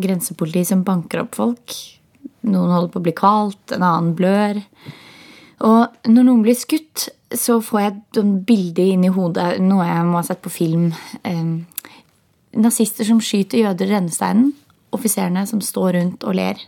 Grensepoliti 0.00 0.64
som 0.68 0.84
banker 0.86 1.24
opp 1.24 1.38
folk. 1.38 1.76
Noen 2.48 2.72
holder 2.72 2.92
på 2.92 3.00
å 3.00 3.04
bli 3.04 3.14
kvalt, 3.16 3.74
en 3.74 3.84
annen 3.84 4.14
blør. 4.16 4.62
Og 5.66 6.08
når 6.08 6.24
noen 6.26 6.44
blir 6.44 6.56
skutt, 6.56 7.10
så 7.36 7.58
får 7.62 7.80
jeg 7.80 7.92
et 7.92 8.20
bilde 8.48 8.86
inn 8.94 9.04
i 9.06 9.12
hodet, 9.12 9.60
noe 9.62 9.86
jeg 9.86 10.06
må 10.08 10.18
ha 10.18 10.24
sett 10.26 10.40
på 10.42 10.52
film. 10.52 10.88
Eh, 11.26 11.50
nazister 12.58 13.06
som 13.06 13.20
skyter 13.22 13.66
jøder 13.66 13.90
i 13.90 13.94
rennesteinen. 13.94 14.54
Offiserene 14.96 15.44
som 15.46 15.60
står 15.62 15.92
rundt 15.98 16.24
og 16.26 16.34
ler. 16.38 16.58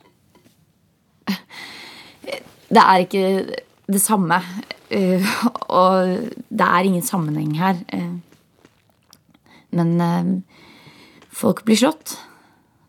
Det 2.73 2.83
er 2.83 3.03
ikke 3.03 3.25
det 3.91 4.01
samme. 4.01 4.39
Og 4.93 6.29
det 6.53 6.69
er 6.69 6.87
ingen 6.87 7.03
sammenheng 7.03 7.57
her. 7.59 7.81
Men 9.73 10.45
folk 11.33 11.65
blir 11.65 11.81
slått. 11.81 12.17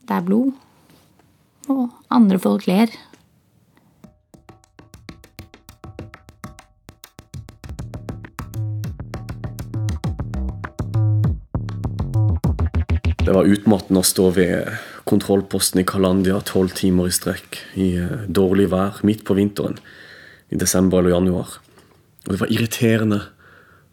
Det 0.03 0.19
er 0.19 0.27
blod. 0.27 0.53
Og 1.71 1.89
andre 2.11 2.39
folk 2.43 2.67
ler. 2.67 2.91
Det 13.23 13.31
var 13.31 13.47
utmattende 13.47 14.01
å 14.03 14.05
stå 14.05 14.25
ved 14.35 14.73
kontrollposten 15.07 15.79
i 15.81 15.85
Kalandia 15.87 16.41
tolv 16.45 16.73
timer 16.75 17.07
i 17.07 17.13
strekk 17.15 17.57
i 17.79 17.87
dårlig 18.27 18.67
vær 18.73 18.99
midt 19.07 19.23
på 19.25 19.37
vinteren 19.37 19.79
i 20.51 20.59
desember 20.59 20.99
eller 20.99 21.15
januar. 21.15 21.55
Og 22.27 22.35
det 22.35 22.41
var 22.41 22.51
irriterende 22.51 23.21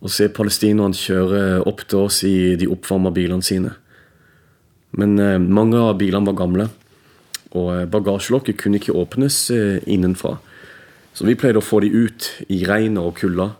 å 0.00 0.10
se 0.10 0.26
palestinerne 0.34 0.98
kjøre 0.98 1.62
opp 1.68 1.86
til 1.86 2.08
oss 2.08 2.20
i 2.26 2.56
de 2.58 2.68
oppvarma 2.74 3.14
bilene 3.14 3.46
sine. 3.46 3.72
Men 4.98 5.18
eh, 5.18 5.38
mange 5.38 5.78
av 5.78 5.98
bilene 6.00 6.26
var 6.30 6.38
gamle, 6.38 6.68
og 7.50 7.90
bagasjelokket 7.90 8.58
kunne 8.60 8.80
ikke 8.80 8.96
åpnes 8.96 9.42
eh, 9.54 9.78
innenfra. 9.90 10.36
Så 11.14 11.26
vi 11.26 11.36
pleide 11.38 11.60
å 11.60 11.66
få 11.66 11.82
de 11.82 11.90
ut 11.90 12.30
i 12.48 12.62
regnet 12.68 13.02
og 13.02 13.18
kulda 13.18 13.50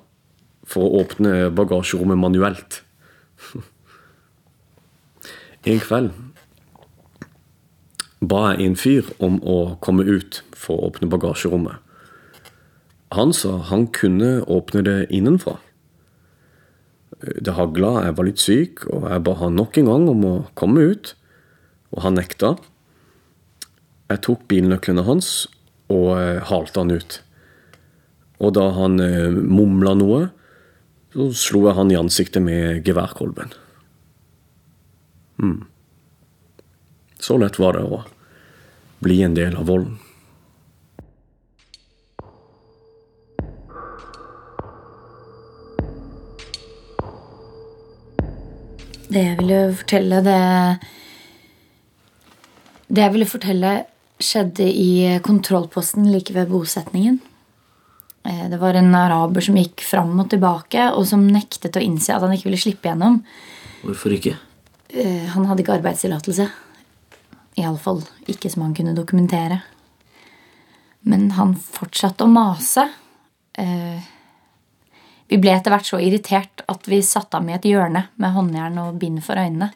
for 0.70 0.86
å 0.86 1.02
åpne 1.02 1.50
bagasjerommet 1.54 2.20
manuelt. 2.20 2.82
En 5.68 5.76
kveld 5.76 6.14
ba 8.20 8.52
jeg 8.52 8.68
en 8.68 8.76
fyr 8.76 9.08
om 9.24 9.38
å 9.44 9.76
komme 9.80 10.04
ut 10.04 10.42
for 10.56 10.76
å 10.76 10.90
åpne 10.90 11.08
bagasjerommet. 11.12 11.80
Han 13.16 13.32
sa 13.34 13.56
han 13.70 13.88
kunne 13.92 14.42
åpne 14.44 14.84
det 14.86 14.98
innenfra. 15.10 15.56
Det 17.20 17.56
hagla, 17.56 18.04
jeg 18.06 18.16
var 18.16 18.28
litt 18.28 18.40
syk, 18.40 18.84
og 18.92 19.08
jeg 19.10 19.24
ba 19.26 19.34
han 19.40 19.56
nok 19.58 19.80
en 19.80 19.90
gang 19.90 20.06
om 20.12 20.26
å 20.28 20.34
komme 20.54 20.84
ut. 20.92 21.14
Og 21.94 22.04
han 22.04 22.18
nekta. 22.18 22.54
Jeg 24.10 24.22
tok 24.26 24.44
bilnøklene 24.50 25.06
hans 25.06 25.48
og 25.90 26.14
halte 26.50 26.82
han 26.82 26.94
ut. 26.94 27.20
Og 28.40 28.54
da 28.56 28.68
han 28.76 28.98
mumla 29.50 29.96
noe, 29.98 30.20
så 31.10 31.26
slo 31.34 31.64
jeg 31.66 31.76
han 31.78 31.90
i 31.90 31.98
ansiktet 31.98 32.42
med 32.42 32.84
geværkolben. 32.86 33.50
Mm. 35.42 35.64
Så 37.18 37.36
lett 37.40 37.58
var 37.58 37.74
det 37.76 37.82
å 37.82 38.04
bli 39.02 39.18
en 39.24 39.34
del 39.34 39.56
av 39.58 39.66
volden. 39.68 39.98
Det 49.10 49.22
jeg 49.24 49.38
ville 49.40 49.60
fortelle, 49.74 50.20
det 50.22 50.40
Det 52.90 53.04
jeg 53.04 53.14
ville 53.14 53.28
fortelle, 53.30 53.72
skjedde 54.20 54.66
i 54.66 55.18
kontrollposten 55.24 56.10
like 56.10 56.34
ved 56.34 56.50
bosetningen. 56.50 57.20
Det 58.20 58.58
var 58.60 58.76
en 58.76 58.90
araber 58.98 59.40
som 59.46 59.56
gikk 59.56 59.80
fram 59.86 60.10
og 60.20 60.28
tilbake, 60.32 60.90
og 60.92 61.06
som 61.08 61.22
nektet 61.24 61.78
å 61.78 61.80
innse 61.80 62.12
at 62.12 62.20
han 62.26 62.34
ikke 62.34 62.50
ville 62.50 62.60
slippe 62.60 62.90
gjennom. 62.90 63.22
Hvorfor 63.80 64.12
ikke? 64.18 64.34
Han 65.32 65.46
hadde 65.48 65.62
ikke 65.62 65.78
arbeidstillatelse. 65.78 66.50
Iallfall 67.62 68.02
ikke 68.30 68.50
som 68.52 68.66
han 68.66 68.74
kunne 68.76 68.92
dokumentere. 68.98 69.62
Men 71.06 71.30
han 71.38 71.54
fortsatte 71.56 72.26
å 72.26 72.32
mase. 72.34 72.84
Vi 75.30 75.38
ble 75.38 75.54
etter 75.54 75.72
hvert 75.72 75.88
så 75.88 76.02
irritert 76.02 76.66
at 76.68 76.90
vi 76.90 77.00
satte 77.06 77.38
ham 77.38 77.48
i 77.48 77.56
et 77.56 77.70
hjørne 77.70 78.08
med 78.20 78.34
håndjern 78.34 78.82
og 78.82 78.98
bind 79.00 79.22
for 79.24 79.38
øynene. 79.40 79.70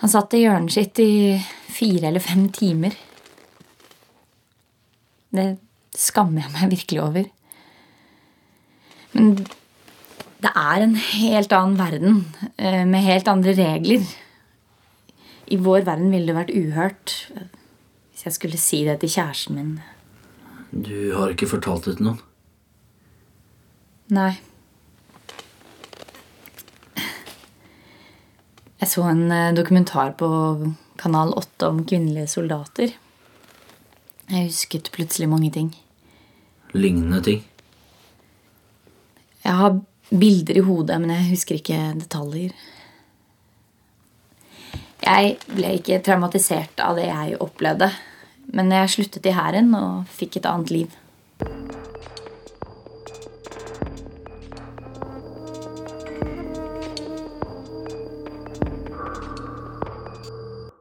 Han 0.00 0.12
satt 0.12 0.34
i 0.36 0.44
hjørnet 0.44 0.72
sitt 0.72 1.00
i 1.02 1.36
fire 1.70 2.08
eller 2.08 2.24
fem 2.24 2.46
timer. 2.56 2.94
Det 5.30 5.46
skammer 5.96 6.46
jeg 6.46 6.54
meg 6.54 6.72
virkelig 6.72 7.02
over. 7.04 7.28
Men 9.12 9.34
det 10.40 10.52
er 10.56 10.84
en 10.86 10.96
helt 10.96 11.52
annen 11.52 11.76
verden, 11.76 12.20
eh, 12.56 12.84
med 12.88 13.04
helt 13.04 13.28
andre 13.28 13.52
regler. 13.58 14.06
I 15.50 15.56
vår 15.60 15.84
verden 15.84 16.10
ville 16.14 16.30
det 16.30 16.38
vært 16.38 16.54
uhørt 16.54 17.16
hvis 18.10 18.24
jeg 18.24 18.36
skulle 18.36 18.60
si 18.60 18.84
det 18.84 19.00
til 19.00 19.10
kjæresten 19.10 19.56
min. 19.56 19.80
Du 20.70 21.12
har 21.16 21.32
ikke 21.32 21.50
fortalt 21.50 21.84
det 21.88 21.98
til 21.98 22.06
noen? 22.06 22.20
Nei. 24.14 24.38
Jeg 28.80 28.88
så 28.88 29.04
en 29.10 29.26
eh, 29.28 29.52
dokumentar 29.52 30.14
på 30.16 30.28
Kanal 31.00 31.34
8 31.36 31.68
om 31.68 31.82
kvinnelige 31.84 32.30
soldater. 32.32 32.94
Jeg 34.30 34.46
husket 34.46 34.88
plutselig 34.94 35.28
mange 35.28 35.50
ting. 35.52 35.74
Lignende 36.72 37.20
ting? 37.26 37.42
Jeg 39.44 39.52
har 39.58 39.80
bilder 40.10 40.56
i 40.56 40.64
hodet, 40.64 40.96
men 41.00 41.12
jeg 41.12 41.28
husker 41.34 41.60
ikke 41.60 41.80
detaljer. 42.00 42.56
Jeg 45.00 45.36
ble 45.48 45.76
ikke 45.76 46.00
traumatisert 46.04 46.80
av 46.84 46.96
det 46.96 47.08
jeg 47.08 47.40
opplevde, 47.40 47.90
men 48.56 48.72
jeg 48.72 48.94
sluttet 48.96 49.28
i 49.28 49.36
hæren 49.36 49.74
og 49.76 50.08
fikk 50.08 50.40
et 50.40 50.48
annet 50.48 50.72
liv. 50.72 51.00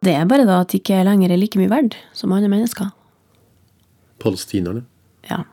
Det 0.04 0.14
er 0.16 0.28
bare 0.30 0.48
da 0.48 0.62
at 0.64 0.72
de 0.72 0.80
ikke 0.80 1.02
lenger 1.04 1.32
er 1.34 1.40
like 1.40 1.60
mye 1.60 1.72
verdt 1.72 1.98
som 2.16 2.32
andre 2.32 2.52
mennesker. 2.52 2.92
Palestinerne. 4.20 4.86
Ja. 5.28 5.44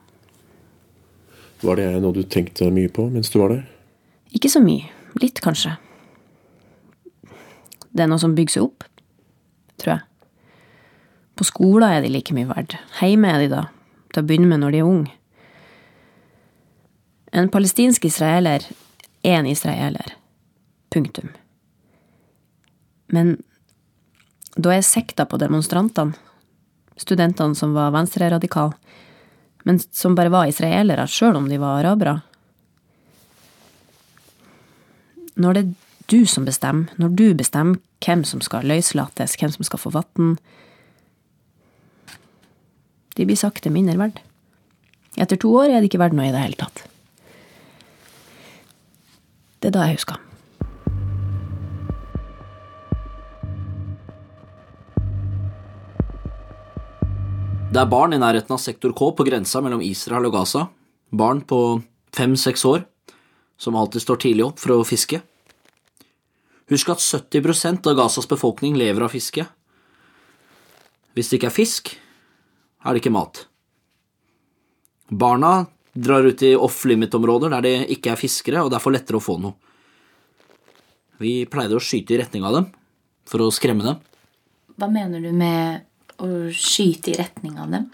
Var 1.62 1.80
det 1.80 1.88
noe 2.02 2.14
du 2.14 2.22
tenkte 2.22 2.68
mye 2.70 2.90
på 2.92 3.08
mens 3.10 3.32
du 3.32 3.40
var 3.40 3.54
der? 3.54 3.64
Ikke 4.36 4.50
så 4.52 4.62
mye. 4.62 4.86
Litt, 5.22 5.40
kanskje. 5.42 5.74
Det 7.96 8.04
er 8.04 8.10
noe 8.10 8.20
som 8.20 8.34
bygger 8.36 8.58
seg 8.58 8.66
opp, 8.66 8.84
tror 9.80 9.94
jeg. 9.94 10.02
På 11.36 11.44
skolen 11.48 11.88
er 11.88 12.04
de 12.04 12.10
like 12.12 12.34
mye 12.36 12.48
verdt. 12.48 12.76
Hjemme 13.00 13.32
er 13.32 13.44
de 13.44 13.48
da, 13.52 13.62
til 14.12 14.22
å 14.22 14.28
begynne 14.28 14.50
med 14.50 14.62
når 14.62 14.76
de 14.76 14.82
er 14.82 14.90
unge. 14.90 15.14
En 17.36 17.50
palestinsk 17.52 18.04
israeler 18.08 18.64
er 19.24 19.38
en 19.40 19.48
israeler. 19.48 20.14
Punktum. 20.92 21.32
Men 23.12 23.36
da 24.56 24.72
jeg 24.72 24.86
sekta 24.88 25.26
på 25.28 25.38
demonstrantene, 25.40 26.16
studentene 26.96 27.56
som 27.58 27.74
var 27.76 27.92
venstreradikale, 27.92 28.72
men 29.68 29.80
som 29.92 30.14
bare 30.16 30.32
var 30.32 30.48
israelere, 30.48 31.08
sjøl 31.10 31.36
om 31.36 31.48
de 31.50 31.58
var 31.58 31.80
arabere 31.80 32.20
Når 35.36 35.52
det 35.52 35.62
er 35.64 35.72
du 36.08 36.26
som 36.30 36.46
bestemmer, 36.46 36.88
når 36.96 37.10
du 37.18 37.26
bestemmer 37.36 37.80
hvem 38.00 38.22
som 38.24 38.40
skal 38.40 38.64
løslates, 38.64 39.34
hvem 39.36 39.52
som 39.52 39.66
skal 39.66 39.82
få 39.82 39.90
vann 39.92 40.38
De 43.16 43.26
blir 43.26 43.36
sakte 43.36 43.72
mindre 43.72 43.98
verd. 44.00 44.22
Etter 45.16 45.36
to 45.40 45.50
år 45.56 45.72
er 45.72 45.80
de 45.80 45.90
ikke 45.90 46.00
verdt 46.00 46.16
noe 46.16 46.28
i 46.28 46.32
det 46.32 46.40
hele 46.40 46.60
tatt. 46.60 46.86
Det 49.60 49.68
er 49.68 49.76
da 49.76 49.86
jeg 49.88 49.98
husker. 49.98 50.20
Det 57.66 57.80
er 57.82 57.88
barn 57.90 58.14
i 58.14 58.18
nærheten 58.22 58.54
av 58.54 58.60
sektor 58.62 58.92
K 58.96 59.08
på 59.18 59.24
grensa 59.26 59.60
mellom 59.60 59.82
Israel 59.82 60.28
og 60.28 60.36
Gaza. 60.36 60.68
Barn 61.10 61.40
på 61.42 61.58
fem–seks 62.14 62.62
år 62.68 62.84
som 63.58 63.76
alltid 63.76 64.04
står 64.04 64.20
tidlig 64.22 64.44
opp 64.46 64.62
for 64.62 64.76
å 64.76 64.86
fiske. 64.86 65.18
Husk 66.70 66.92
at 66.94 67.02
70% 67.02 67.88
av 67.90 67.98
Gazas 67.98 68.28
befolkning 68.30 68.78
lever 68.78 69.06
av 69.06 69.12
fiske. 69.14 69.44
Hvis 71.18 71.30
det 71.30 71.40
ikke 71.40 71.50
er 71.50 71.56
fisk, 71.56 71.90
er 72.86 72.94
det 72.94 73.02
ikke 73.02 73.14
mat. 73.16 73.42
Barna 75.10 75.66
drar 75.92 76.26
ut 76.26 76.42
i 76.46 76.54
off-limit-områder 76.54 77.54
der 77.56 77.66
det 77.66 77.74
ikke 77.96 78.14
er 78.14 78.20
fiskere, 78.20 78.62
og 78.62 78.70
derfor 78.74 78.94
lettere 78.94 79.18
å 79.18 79.24
få 79.24 79.38
noe. 79.42 79.56
Vi 81.18 81.46
pleide 81.50 81.78
å 81.78 81.82
skyte 81.82 82.14
i 82.14 82.20
retning 82.20 82.44
av 82.46 82.60
dem 82.60 82.70
for 83.26 83.42
å 83.42 83.52
skremme 83.54 83.86
dem. 83.86 84.00
Hva 84.76 84.90
mener 84.92 85.22
du 85.24 85.30
med 85.32 85.86
å 86.22 86.48
skyte 86.54 87.12
i 87.12 87.16
retning 87.18 87.58
av 87.60 87.72
dem? 87.74 87.88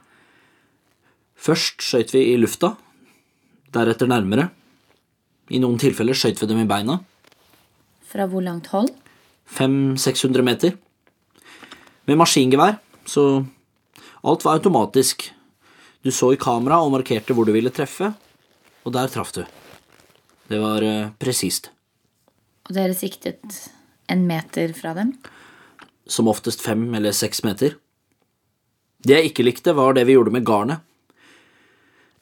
Først 1.43 1.83
skøyt 1.83 2.13
vi 2.15 2.29
i 2.33 2.39
lufta, 2.39 2.77
deretter 3.75 4.11
nærmere. 4.11 4.51
I 5.51 5.61
noen 5.63 5.81
tilfeller 5.81 6.17
skøyt 6.17 6.41
vi 6.43 6.49
dem 6.51 6.63
i 6.63 6.69
beina. 6.71 7.01
Fra 8.13 8.29
hvor 8.31 8.45
langt 8.45 8.71
hold? 8.73 8.93
500-600 9.53 10.47
meter. 10.47 10.77
Med 12.09 12.19
maskingevær, 12.21 12.79
så 13.07 13.45
alt 14.23 14.45
var 14.47 14.59
automatisk. 14.59 15.29
Du 16.03 16.11
så 16.11 16.33
i 16.35 16.41
kamera 16.41 16.81
og 16.83 16.95
markerte 16.95 17.35
hvor 17.35 17.47
du 17.47 17.53
ville 17.55 17.73
treffe, 17.75 18.13
og 18.83 18.95
der 18.95 19.11
traff 19.11 19.35
du. 19.35 19.45
Det 20.51 20.59
var 20.61 20.85
eh, 20.85 21.13
presist. 21.19 21.71
Og 22.69 22.75
dere 22.77 22.95
siktet 22.95 23.63
en 24.11 24.27
meter 24.29 24.75
fra 24.77 24.95
dem? 24.99 25.15
Som 26.07 26.31
oftest 26.31 26.63
fem 26.63 26.85
eller 26.99 27.15
seks 27.17 27.43
meter. 27.47 27.79
Det 29.03 29.19
jeg 29.19 29.33
ikke 29.33 29.47
likte, 29.47 29.75
var 29.75 29.97
det 29.97 30.07
vi 30.07 30.15
gjorde 30.15 30.35
med 30.35 30.47
garnet. 30.47 30.83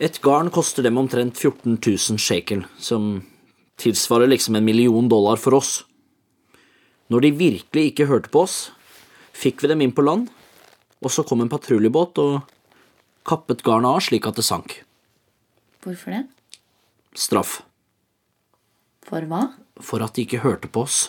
Et 0.01 0.17
garn 0.25 0.49
koster 0.49 0.87
dem 0.87 0.97
omtrent 0.97 1.37
14 1.37 1.77
000 1.77 2.21
shekel, 2.21 2.65
som 2.81 3.21
tilsvarer 3.81 4.31
liksom 4.31 4.57
en 4.57 4.65
million 4.65 5.09
dollar 5.09 5.37
for 5.37 5.59
oss. 5.59 5.83
Når 7.13 7.27
de 7.27 7.31
virkelig 7.37 7.91
ikke 7.91 8.09
hørte 8.09 8.33
på 8.33 8.47
oss, 8.47 8.71
fikk 9.37 9.61
vi 9.61 9.69
dem 9.73 9.85
inn 9.85 9.93
på 9.93 10.05
land, 10.07 10.31
og 11.05 11.13
så 11.13 11.25
kom 11.27 11.45
en 11.45 11.53
patruljebåt 11.53 12.21
og 12.23 12.41
kappet 13.29 13.65
garnet 13.67 13.93
av 13.93 14.05
slik 14.05 14.29
at 14.31 14.41
det 14.41 14.47
sank. 14.47 14.79
Hvorfor 15.85 16.17
det? 16.17 16.25
Straff. 17.17 17.61
For 19.05 19.27
hva? 19.29 19.51
For 19.81 20.05
at 20.05 20.17
de 20.17 20.25
ikke 20.25 20.45
hørte 20.45 20.69
på 20.73 20.85
oss. 20.87 21.09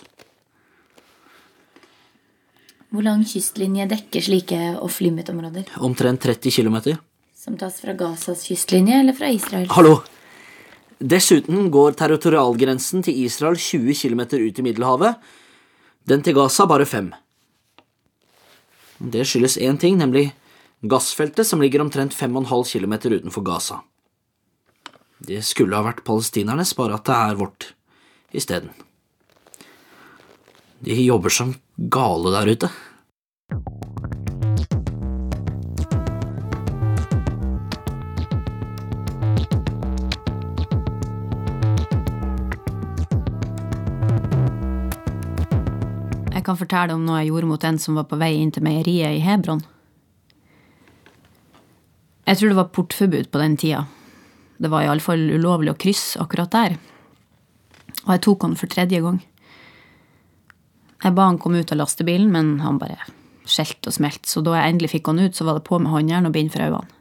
Hvor 2.92 3.06
lang 3.06 3.22
kystlinje 3.24 3.86
dekker 3.88 4.24
slike 4.26 4.58
off-limit-områder? 4.84 5.70
Omtrent 5.80 6.20
30 6.26 6.52
kilometer. 6.52 6.98
Som 7.40 7.56
tas 7.58 7.78
fra 7.80 7.94
Gazas 7.96 8.44
kystlinje 8.44 8.98
eller 9.00 9.16
fra 9.16 9.30
Israel? 9.32 9.70
Hallo! 9.72 10.02
Dessuten 11.00 11.70
går 11.72 11.96
territorialgrensen 12.02 13.06
til 13.08 13.24
Israel 13.24 13.56
20 13.56 13.96
km 13.96 14.22
ut 14.36 14.60
i 14.60 14.66
Middelhavet. 14.68 15.24
Den 16.04 16.22
til 16.22 16.36
Gaza 16.36 16.68
bare 16.68 16.86
fem. 16.86 17.14
Det 19.00 19.24
skyldes 19.24 19.56
én 19.58 19.80
ting, 19.80 19.96
nemlig 19.98 20.34
gassfeltet 20.84 21.48
som 21.48 21.64
ligger 21.64 21.82
omtrent 21.82 22.14
5,5 22.14 22.76
km 22.76 22.94
utenfor 23.08 23.42
Gaza. 23.42 23.82
Det 25.24 25.40
skulle 25.48 25.80
ha 25.80 25.88
vært 25.88 26.04
palestinernes, 26.04 26.76
bare 26.76 27.00
at 27.00 27.08
det 27.08 27.16
er 27.16 27.40
vårt 27.40 27.74
isteden. 28.36 28.76
De 30.82 31.04
jobber 31.06 31.30
som 31.30 31.54
gale 31.78 32.32
der 32.34 32.48
ute. 32.50 32.70
Jeg 46.32 46.48
kan 46.48 46.58
fortelle 46.58 46.96
om 46.98 47.06
noe 47.06 47.20
jeg 47.22 47.30
gjorde 47.30 47.52
mot 47.52 47.64
en 47.70 47.78
som 47.78 48.02
var 48.02 48.10
på 48.10 48.18
vei 48.18 48.34
inn 48.40 48.50
til 48.50 48.66
meieriet 48.66 49.20
i 49.20 49.22
Hebron. 49.22 49.62
Jeg 52.26 52.40
tror 52.40 52.50
det 52.50 52.58
var 52.58 52.72
portforbud 52.74 53.30
på 53.30 53.44
den 53.44 53.60
tida. 53.62 53.86
Det 54.58 54.70
var 54.74 54.88
iallfall 54.88 55.30
ulovlig 55.36 55.76
å 55.76 55.78
krysse 55.78 56.18
akkurat 56.22 56.50
der. 56.58 56.80
Og 58.08 58.16
jeg 58.16 58.24
tok 58.26 58.48
han 58.48 58.58
for 58.58 58.72
tredje 58.72 59.06
gang. 59.06 59.22
Jeg 61.02 61.18
ba 61.18 61.26
han 61.30 61.40
komme 61.42 61.64
ut 61.64 61.72
av 61.74 61.80
lastebilen, 61.82 62.30
men 62.34 62.60
han 62.62 62.78
bare 62.82 63.00
skjelte 63.50 63.90
og 63.90 63.96
smelte, 63.96 64.30
så 64.30 64.44
da 64.46 64.56
jeg 64.58 64.74
endelig 64.74 64.92
fikk 64.94 65.10
han 65.10 65.22
ut, 65.22 65.36
så 65.36 65.48
var 65.48 65.58
det 65.58 65.66
på 65.66 65.80
med 65.82 65.92
håndjern 65.92 66.30
og 66.30 66.36
bind 66.36 66.52
for 66.54 66.64
øynene. 66.64 66.98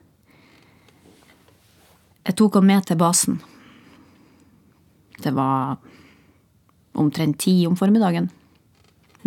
Jeg 2.25 2.37
tok 2.37 2.57
han 2.59 2.69
med 2.69 2.87
til 2.87 2.99
basen. 3.01 3.41
Det 5.21 5.33
var 5.37 5.81
omtrent 7.01 7.41
ti 7.43 7.67
om 7.69 7.77
formiddagen. 7.77 8.31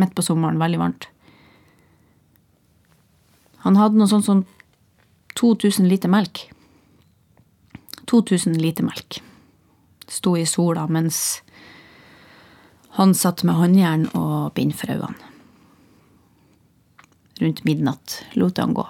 Midt 0.01 0.15
på 0.15 0.26
sommeren, 0.26 0.61
veldig 0.61 0.80
varmt. 0.82 1.09
Han 3.63 3.78
hadde 3.80 3.99
noe 3.99 4.09
sånt 4.11 4.26
som 4.28 4.43
2000 5.39 5.88
liter 5.89 6.11
melk. 6.11 6.47
2000 8.09 8.57
liter 8.61 8.86
melk. 8.86 9.21
Sto 10.09 10.36
i 10.38 10.45
sola 10.49 10.86
mens 10.91 11.41
han 12.93 13.13
satt 13.17 13.41
med 13.43 13.57
håndjern 13.57 14.03
og 14.13 14.53
bind 14.53 14.75
for 14.77 14.93
øynene. 14.93 15.31
Rundt 17.41 17.63
midnatt 17.65 18.19
lot 18.37 18.61
han 18.61 18.75
gå. 18.77 18.85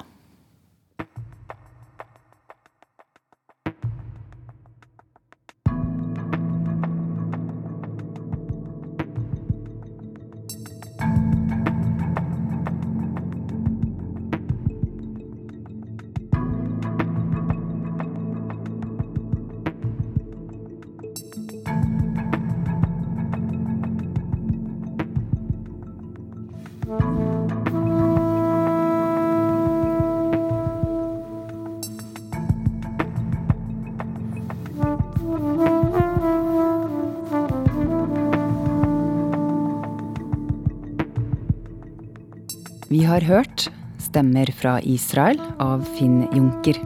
Vi 42.94 43.04
har 43.04 43.22
hørt 43.26 43.72
Stemmer 43.98 44.46
fra 44.54 44.76
Israel 44.86 45.40
av 45.58 45.82
Finn 45.96 46.28
Junker. 46.36 46.78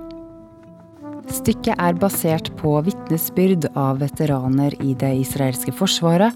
Stykket 1.28 1.76
er 1.84 1.98
basert 2.00 2.48
på 2.62 2.78
vitnesbyrd 2.86 3.68
av 3.76 4.00
veteraner 4.00 4.78
i 4.80 4.94
det 5.02 5.10
israelske 5.26 5.76
forsvaret, 5.76 6.32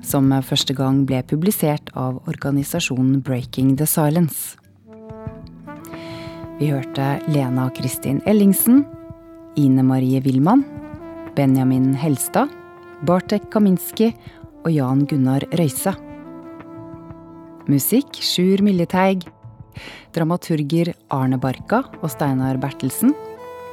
som 0.00 0.32
første 0.40 0.72
gang 0.78 1.02
ble 1.04 1.20
publisert 1.28 1.92
av 1.92 2.22
organisasjonen 2.32 3.20
Breaking 3.20 3.76
the 3.76 3.84
Silence. 3.84 4.56
Vi 6.56 6.72
hørte 6.72 7.18
Lena 7.28 7.68
Kristin 7.76 8.24
Ellingsen, 8.24 8.86
Ine 9.60 9.84
Marie 9.84 10.24
Wilman, 10.24 10.64
Benjamin 11.36 11.92
Helstad, 11.92 12.48
Bartek 13.04 13.50
Kaminski 13.52 14.14
og 14.62 14.72
Jan 14.72 15.04
Gunnar 15.04 15.44
Røise. 15.52 15.98
Musikk 17.70 18.18
Sjur 18.18 18.64
Miljeteig. 18.66 19.22
Dramaturger 20.16 20.90
Arne 21.14 21.38
Barka 21.38 21.84
og 22.00 22.10
Steinar 22.10 22.58
Bertelsen. 22.58 23.14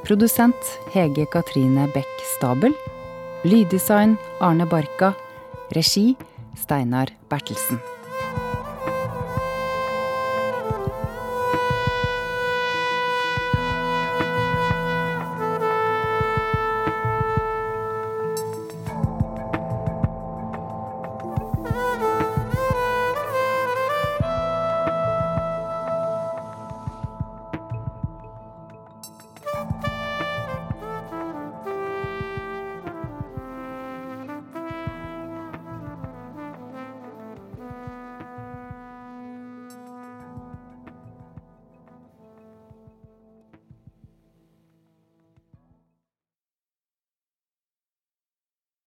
Produsent 0.06 0.72
Hege 0.94 1.26
Katrine 1.34 1.88
Bech 1.96 2.24
Stabel. 2.36 2.78
Lyddesign 3.48 4.18
Arne 4.40 4.70
Barka. 4.70 5.16
Regi 5.74 6.12
Steinar 6.62 7.10
Bertelsen. 7.32 7.82